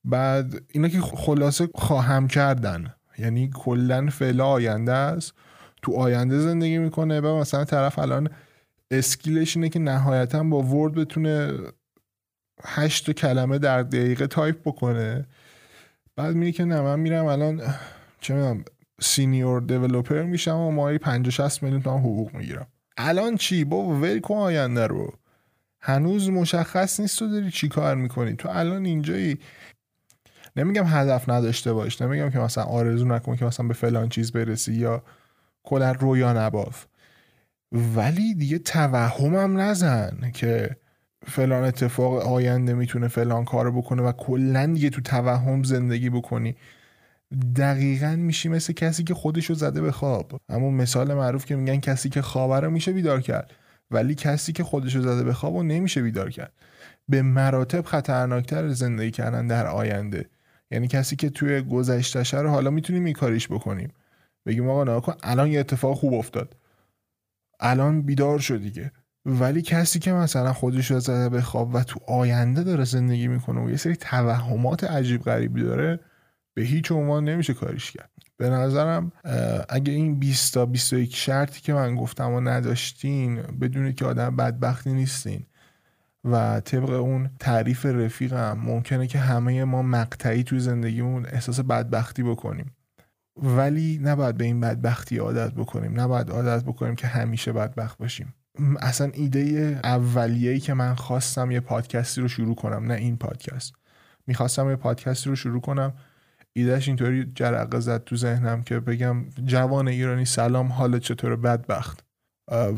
بعد 0.04 0.62
اینا 0.72 0.88
که 0.88 1.00
خلاصه 1.00 1.68
خواهم 1.74 2.28
کردن. 2.28 2.94
یعنی 3.18 3.50
کلا 3.54 4.08
فعلا 4.10 4.46
آینده 4.46 4.92
است. 4.92 5.32
تو 5.82 5.92
آینده 5.92 6.38
زندگی 6.38 6.78
می‌کنه 6.78 7.20
و 7.20 7.38
مثلا 7.38 7.64
طرف 7.64 7.98
الان 7.98 8.28
skill 8.90 9.37
ش 9.37 9.56
اینه 9.56 9.68
که 9.68 9.78
نهایتا 9.78 10.42
با 10.42 10.62
Word 10.62 10.94
بتونه 10.94 11.58
هشت 12.64 13.10
کلمه 13.10 13.58
در 13.58 13.82
دقیقه 13.82 14.26
تایپ 14.26 14.60
بکنه. 14.64 15.26
بعد 16.16 16.34
میگه 16.34 16.52
که 16.52 16.64
نه 16.64 16.80
من 16.80 17.00
میرم 17.00 17.26
الان 17.26 17.62
چه 18.20 18.34
می‌دونم 18.34 18.64
senior 19.00 19.60
developer 19.60 20.22
میشم 20.22 20.56
و 20.56 20.70
ماهی 20.70 20.98
50 20.98 21.30
60 21.30 21.62
میلیون 21.62 21.82
تومن 21.82 22.00
حقوق 22.00 22.34
می‌گیرم. 22.34 22.66
الان 22.96 23.36
چی؟ 23.36 23.64
بابا 23.64 23.94
ول 23.94 24.20
کن 24.20 24.34
آینده 24.34 24.86
رو. 24.86 25.12
هنوز 25.80 26.30
مشخص 26.30 27.00
نیست 27.00 27.18
تو 27.18 27.28
داری 27.28 27.50
چی 27.50 27.68
کار 27.68 27.94
می‌کنی. 27.94 28.36
تو 28.36 28.48
الان 28.52 28.84
اینجایی 28.84 29.38
نمیگم 30.56 30.84
هدف 30.86 31.28
نداشته 31.28 31.72
باش. 31.72 32.02
نمیگم 32.02 32.30
که 32.30 32.38
مثلا 32.38 32.64
آرزو 32.64 33.04
نکن 33.04 33.36
که 33.36 33.44
مثلا 33.44 33.68
به 33.68 33.74
فلان 33.74 34.08
چیز 34.08 34.32
برسی 34.32 34.72
یا 34.74 35.02
کلا 35.62 35.92
رویا 35.92 36.32
نباف. 36.46 36.86
ولی 37.72 38.34
دیگه 38.34 38.58
توهمم 38.58 39.58
نزن 39.58 40.30
که 40.34 40.76
فلان 41.26 41.64
اتفاق 41.64 42.14
آینده 42.14 42.74
می‌تونه 42.74 43.08
فلان 43.08 43.44
کار 43.44 43.70
بکنه 43.70 44.02
و 44.02 44.12
کلا 44.12 44.66
دیگه 44.66 44.90
تو 44.90 45.00
توهم 45.00 45.62
زندگی 45.62 46.10
بکنی. 46.10 46.56
دقیقا 47.56 48.16
میشی 48.16 48.48
مثل 48.48 48.72
کسی 48.72 49.04
که 49.04 49.14
خودشو 49.14 49.54
زده 49.54 49.80
به 49.80 49.92
خواب. 49.92 50.40
اما 50.48 50.70
مثال 50.70 51.14
معروف 51.14 51.44
که 51.44 51.56
میگن 51.56 51.80
کسی 51.80 52.08
که 52.08 52.22
خوابه 52.22 52.60
رو 52.60 52.70
میشه 52.70 52.92
بیدار 52.92 53.20
کرد 53.20 53.50
ولی 53.90 54.14
کسی 54.14 54.52
که 54.52 54.64
خودشو 54.64 55.00
زده 55.00 55.24
به 55.24 55.32
خواب 55.32 55.56
رو 55.56 55.62
نمیشه 55.62 56.02
بیدار 56.02 56.30
کرد. 56.30 56.52
به 57.08 57.22
مراتب 57.22 57.84
خطرناکتر 57.84 58.68
زندگی 58.68 59.10
کردن 59.10 59.46
در 59.46 59.66
آینده. 59.66 60.26
یعنی 60.70 60.88
کسی 60.88 61.16
که 61.16 61.30
توی 61.30 61.60
گذشتشه 61.60 62.40
رو 62.40 62.48
حالا 62.48 62.70
می‌تونیم 62.70 63.04
این 63.04 63.14
کاریش 63.14 63.48
بکنیم. 63.48 63.92
بگیم 64.46 64.68
آقا 64.68 64.84
نها 64.84 65.00
کن 65.00 65.14
الان 65.22 65.50
یه 65.50 65.60
اتفاق 65.60 65.96
خوب 65.96 66.14
افتاد. 66.14 66.56
الان 67.60 68.02
بیدار 68.02 68.38
شد 68.38 68.62
دیگه. 68.62 68.92
ولی 69.26 69.62
کسی 69.62 69.98
که 69.98 70.12
مثلا 70.12 70.52
خودش 70.52 70.90
رو 70.90 71.00
زده 71.00 71.28
به 71.28 71.42
خواب 71.42 71.74
و 71.74 71.82
تو 71.82 72.00
آینده 72.08 72.62
داره 72.62 72.84
زندگی 72.84 73.28
می‌کنه 73.28 73.64
و 73.64 73.70
یه 73.70 73.76
سری 73.76 73.96
توهمات 73.96 74.84
عجیب 74.84 75.22
غریبی 75.22 75.62
داره 75.62 76.00
به 76.54 76.62
هیچ 76.62 76.92
عنوان 76.92 77.24
نمیشه 77.24 77.54
کاریش 77.54 77.90
کرد. 77.90 78.10
به 78.36 78.50
نظرم 78.50 79.12
اگه 79.68 79.92
این 79.92 80.18
20 80.18 80.54
تا 80.54 80.66
21 80.66 81.16
شرطی 81.16 81.60
که 81.60 81.74
من 81.74 81.94
گفتم 81.94 82.32
و 82.32 82.40
نداشتین 82.40 83.42
بدونید 83.60 83.94
که 83.94 84.04
آدم 84.04 84.36
بدبختی 84.36 84.92
نیستین 84.92 85.46
و 86.24 86.60
طبق 86.60 86.90
اون 86.90 87.30
تعریف 87.38 87.86
رفیقم 87.86 88.58
ممکنه 88.64 89.06
که 89.06 89.18
همه 89.18 89.64
ما 89.64 89.82
مقطعی 89.82 90.42
توی 90.42 90.60
زندگیمون 90.60 91.26
احساس 91.26 91.60
بدبختی 91.60 92.22
بکنیم. 92.22 92.72
ولی 93.42 94.00
نباید 94.02 94.36
به 94.36 94.44
این 94.44 94.60
بدبختی 94.60 95.18
عادت 95.18 95.52
بکنیم. 95.52 96.00
نباید 96.00 96.30
عادت 96.30 96.64
بکنیم 96.64 96.94
که 96.94 97.06
همیشه 97.06 97.52
بدبخت 97.52 97.98
باشیم. 97.98 98.34
اصلا 98.80 99.10
ایده 99.14 99.80
اولیه‌ای 99.84 100.60
که 100.60 100.74
من 100.74 100.94
خواستم 100.94 101.50
یه 101.50 101.60
پادکستی 101.60 102.20
رو 102.20 102.28
شروع 102.28 102.54
کنم 102.54 102.84
نه 102.84 102.94
این 102.94 103.16
پادکست. 103.16 103.72
می‌خواستم 104.26 104.70
یه 104.70 104.76
پادکستی 104.76 105.30
رو 105.30 105.36
شروع 105.36 105.60
کنم. 105.60 105.92
ایدهش 106.52 106.88
اینطوری 106.88 107.32
جرقه 107.34 107.80
زد 107.80 108.04
تو 108.04 108.16
ذهنم 108.16 108.62
که 108.62 108.80
بگم 108.80 109.24
جوان 109.44 109.88
ایرانی 109.88 110.24
سلام 110.24 110.72
حالت 110.72 111.02
چطور 111.02 111.36
بدبخت. 111.36 112.04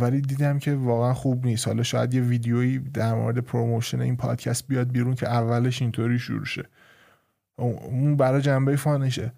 ولی 0.01 0.20
دیدم 0.20 0.59
که 0.59 0.75
واقعا 0.75 1.14
خوب 1.14 1.46
نیست. 1.46 1.66
حالا 1.66 1.83
شاید 1.83 2.14
یه 2.14 2.22
ویدیویی 2.22 2.79
در 2.79 3.14
مورد 3.14 3.38
promotion 3.38 4.01
این 4.01 4.16
پادکست 4.16 4.68
بیاد 4.68 4.92
بیرون 4.92 5.14
که 5.14 5.29
اولش 5.29 5.83
اینطوری 5.83 6.18
شروع 6.18 6.44
شه. 6.44 6.64
اون 7.57 8.16
برای 8.16 8.42
جنبه 8.42 8.77
fun 8.77 9.01
شه. 9.01 9.33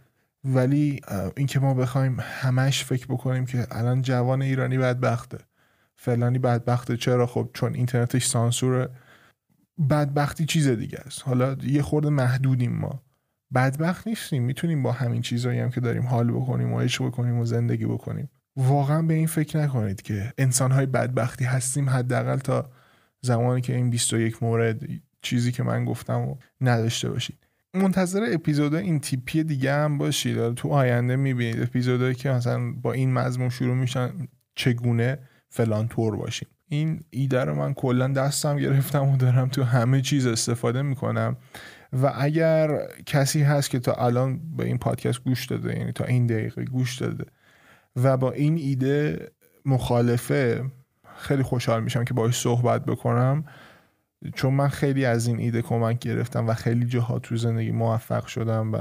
ولی 0.44 1.00
اینکه 1.36 1.60
ما 1.60 1.74
بخوایم 1.74 2.16
همش 2.20 2.84
فکر 2.84 3.06
بکنیم 3.06 3.46
که 3.46 3.66
الان 3.70 4.02
جوان 4.02 4.42
ایرانی 4.42 4.78
بدبخته. 4.78 5.38
فلانی 5.96 6.38
بدبخته 6.38 6.96
چرا؟ 6.96 7.26
خب 7.26 7.50
چون 7.54 7.74
اینترنتش 7.74 8.26
سانسوره. 8.26 8.88
بدبختی 9.90 10.44
چیز 10.44 10.68
دیگه 10.68 10.98
است. 11.06 11.22
حالا 11.22 11.56
یه 11.62 11.82
خورده 11.82 12.08
محدودیم 12.08 12.72
ما. 12.72 13.02
بدبخت 13.54 14.06
نیستیم. 14.06 14.42
می‌تونیم 14.42 14.82
با 14.82 14.92
همین 14.92 15.22
چیزایی 15.22 15.60
هم 15.60 15.70
که 15.70 15.80
داریم 15.80 16.06
حال 16.06 16.32
بکنیم 16.32 16.72
و 16.72 16.80
عشق 16.80 17.04
بکنیم 17.04 17.38
و 17.38 17.44
زندگی 17.44 17.86
بکنیم. 17.86 18.30
واقعا 18.56 19.02
به 19.02 19.14
این 19.14 19.26
فکر 19.26 19.58
نکنید 19.58 20.02
که 20.02 20.32
انسانهای 20.38 20.86
بدبختی 20.86 21.44
هستیم 21.44 21.90
حداقل 21.90 22.38
تا 22.38 22.70
زمانی 23.20 23.60
که 23.60 23.76
این 23.76 23.90
21 23.90 24.42
مورد 24.42 24.82
چیزی 25.22 25.52
که 25.52 25.62
من 25.62 25.84
گفتم 25.84 26.20
و 26.20 26.36
نداشته 26.60 27.10
باشید. 27.10 27.43
منتظر 27.74 28.28
اپیزود 28.32 28.74
این 28.74 29.00
تیپی 29.00 29.44
دیگه 29.44 29.72
هم 29.72 29.98
باشید 29.98 30.54
تو 30.54 30.68
آینده 30.68 31.16
می‌بینید 31.16 31.62
اپیزودهایی 31.62 32.14
که 32.14 32.30
مثلا 32.30 32.72
با 32.72 32.92
این 32.92 33.12
مضمون 33.12 33.48
شروع 33.48 33.74
میشن 33.74 34.10
چگونه 34.54 35.18
فلان 35.48 35.88
طور 35.88 36.16
باشیم. 36.16 36.48
این 36.68 37.00
ایده 37.10 37.44
رو 37.44 37.54
من 37.54 37.74
کلا 37.74 38.08
دستم 38.08 38.56
گرفتم 38.56 39.08
و 39.08 39.16
دارم 39.16 39.48
تو 39.48 39.62
همه 39.62 40.00
چیز 40.00 40.26
استفاده 40.26 40.82
می‌کنم. 40.82 41.36
و 42.02 42.12
اگر 42.14 42.78
کسی 43.06 43.42
هست 43.42 43.70
که 43.70 43.78
تا 43.78 43.92
الان 43.92 44.56
به 44.56 44.64
این 44.64 44.78
پادکست 44.78 45.24
گوش 45.24 45.46
داده 45.46 45.78
یعنی 45.78 45.92
تا 45.92 46.04
این 46.04 46.26
دقیقه 46.26 46.64
گوش 46.64 46.98
داده 46.98 47.24
و 47.96 48.16
با 48.16 48.32
این 48.32 48.56
ایده 48.56 49.28
مخالفه 49.64 50.64
خیلی 51.16 51.42
خوشحال 51.42 51.82
میشم 51.82 52.04
که 52.04 52.14
باش 52.14 52.40
صحبت 52.40 52.84
بکنم. 52.84 53.44
چون 54.34 54.54
من 54.54 54.68
خیلی 54.68 55.04
از 55.04 55.26
این 55.26 55.38
ایده 55.38 55.62
کمک 55.62 55.98
گرفتم 55.98 56.48
و 56.48 56.54
خیلی 56.54 56.86
جاها 56.86 57.18
تو 57.18 57.36
زندگی 57.36 57.72
موفق 57.72 58.26
شدم 58.26 58.72
و 58.72 58.78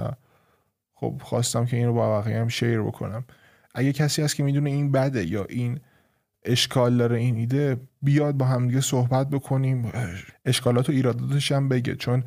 خب 0.93 1.21
خواستم 1.23 1.65
که 1.65 1.77
این 1.77 1.87
رو 1.87 1.93
با 1.93 2.21
بقیه 2.21 2.39
هم 2.39 2.47
شیر 2.47 2.81
بکنم. 2.81 3.25
اگه 3.75 3.93
کسی 3.93 4.21
هست 4.21 4.35
که 4.35 4.43
می‌دونه 4.43 4.69
این 4.69 4.91
بده 4.91 5.25
یا 5.25 5.45
این 5.49 5.79
اشکال 6.45 6.97
داره 6.97 7.17
این 7.17 7.35
ایده 7.35 7.77
بیاد 8.01 8.35
با 8.35 8.45
هم 8.45 8.67
دیگه 8.67 8.81
صحبت 8.81 9.29
بکنیم. 9.29 9.91
اشکالات 10.45 10.89
و 10.89 10.91
ایراداتش 10.91 11.51
هم 11.51 11.69
بگه. 11.69 11.95
چون 11.95 12.23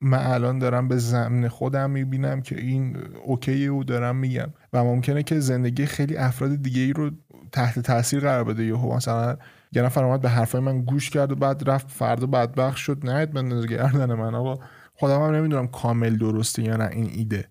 من 0.00 0.18
الان 0.18 0.58
دارم 0.58 0.88
به 0.88 0.96
زمین 0.96 1.48
خودم 1.48 1.90
می‌بینم 1.90 2.40
که 2.42 2.60
این 2.60 2.96
اوکی 3.24 3.68
و 3.68 3.84
دارم 3.84 4.16
میگم. 4.16 4.48
و 4.72 4.84
ممکنه 4.84 5.22
که 5.22 5.40
زندگی 5.40 5.86
خیلی 5.86 6.16
افراد 6.16 6.62
دیگه 6.62 6.82
ای 6.82 6.92
رو 6.92 7.10
تحت 7.52 7.78
تاثیر 7.78 8.20
قرار 8.20 8.44
بده. 8.44 8.64
یهو 8.64 8.96
مثلا 8.96 9.36
یه 9.72 9.82
نفر 9.82 10.04
اومد 10.04 10.20
به 10.20 10.28
حرفای 10.28 10.60
من 10.60 10.82
گوش 10.82 11.10
کرد 11.10 11.32
و 11.32 11.34
بعد 11.34 11.70
رفت 11.70 11.90
فردا 11.90 12.26
بدبخت 12.26 12.76
شد. 12.76 13.06
نهید 13.06 13.32
بنداز 13.32 13.66
گردن 13.66 14.14
من 14.14 14.34
آقا. 14.34 14.64
خودم 14.94 15.22
هم 15.22 15.34
نمی‌دونم 15.34 15.66
کامل 15.66 16.16
درسته 16.16 16.62
یا 16.62 16.76
نه 16.76 16.88
این 16.92 17.10
ایده. 17.14 17.48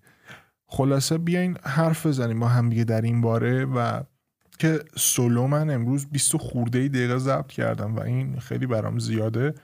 خلاصه 0.66 1.18
بیاین 1.18 1.56
حرف 1.62 2.06
بزنیم 2.06 2.40
با 2.40 2.48
هم 2.48 2.68
دیگه 2.68 2.84
در 2.84 3.00
این 3.00 3.20
باره 3.20 3.64
و 3.64 4.02
که 4.58 4.80
سولو 4.96 5.46
من 5.46 5.70
امروز 5.70 6.06
20 6.06 6.36
خورده 6.36 6.88
دقیقه 6.88 7.18
ضبط 7.18 7.46
کردم 7.46 7.96
و 7.96 8.00
این 8.00 8.38
خیلی 8.38 8.66
برام 8.66 8.98
زیاده. 8.98 9.54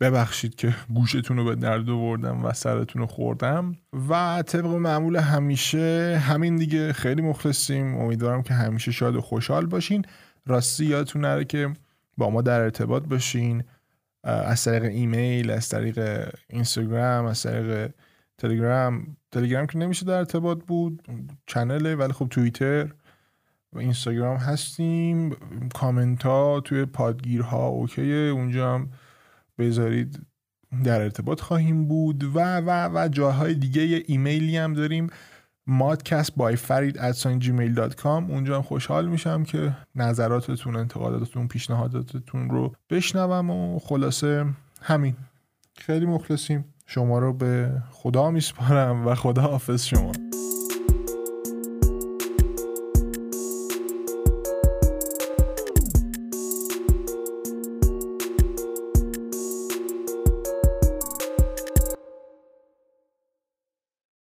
ببخشید 0.00 0.54
که 0.54 0.74
گوشتون 0.94 1.36
رو 1.36 1.44
به 1.44 1.54
درد 1.54 1.90
آوردم 1.90 2.44
و 2.44 2.52
سرتون 2.52 3.02
رو 3.02 3.06
خوردم 3.06 3.76
و 4.08 4.42
طبق 4.46 4.66
معمول 4.66 5.16
همیشه 5.16 6.18
همین 6.28 6.56
دیگه. 6.56 6.92
خیلی 6.92 7.22
مخلصیم. 7.22 7.96
امیدوارم 7.96 8.42
که 8.42 8.54
همیشه 8.54 8.90
شاد 8.90 9.16
و 9.16 9.20
خوشحال 9.20 9.66
باشین. 9.66 10.04
راستی 10.48 10.84
یادتون 10.84 11.22
نره 11.22 11.44
که 11.44 11.72
با 12.16 12.30
ما 12.30 12.42
در 12.42 12.60
ارتباط 12.60 13.02
باشین 13.02 13.64
از 14.24 14.64
طریق 14.64 14.82
ایمیل 14.82 15.50
از 15.50 15.68
طریق 15.68 16.28
اینستاگرام 16.50 17.26
از 17.26 17.42
طریق 17.42 17.90
تلگرام. 18.38 19.16
تلگرام 19.32 19.66
که 19.66 19.78
نمیشه 19.78 20.06
در 20.06 20.14
ارتباط 20.14 20.58
بود 20.58 21.02
چنله 21.46 21.94
ولی 21.94 22.12
خب 22.12 22.28
توییتر 22.30 22.92
و 23.72 23.78
اینستاگرام 23.78 24.36
هستیم. 24.36 25.36
کامنت 25.74 26.22
ها 26.22 26.60
توی 26.60 26.84
پادگیرها 26.84 27.66
اوکیه. 27.66 28.30
اونجا 28.30 28.74
هم 28.74 28.90
بذارید 29.58 30.26
در 30.84 31.00
ارتباط 31.00 31.40
خواهیم 31.40 31.88
بود. 31.88 32.24
و 32.24 32.38
و 32.56 32.88
و 32.94 33.08
جاهای 33.08 33.54
دیگه 33.54 34.02
ایمیلی 34.06 34.56
هم 34.56 34.74
داریم. 34.74 35.06
مادکست 35.68 36.32
بای 36.36 36.56
فرید 36.56 36.98
اونجا 38.30 38.56
هم 38.56 38.62
خوشحال 38.62 39.08
میشم 39.08 39.44
که 39.44 39.76
نظراتتون 39.94 40.76
انتقاداتتون 40.76 41.48
پیشنهاداتتون 41.48 42.50
رو 42.50 42.74
بشنوم 42.90 43.50
و 43.50 43.78
خلاصه 43.78 44.46
همین. 44.82 45.16
خیلی 45.76 46.06
مخلصیم. 46.06 46.64
شما 46.86 47.18
رو 47.18 47.32
به 47.32 47.82
خدا 47.90 48.30
میسپارم 48.30 49.06
و 49.06 49.14
خدا 49.14 49.42
حافظ 49.42 49.84
شما. 49.84 50.12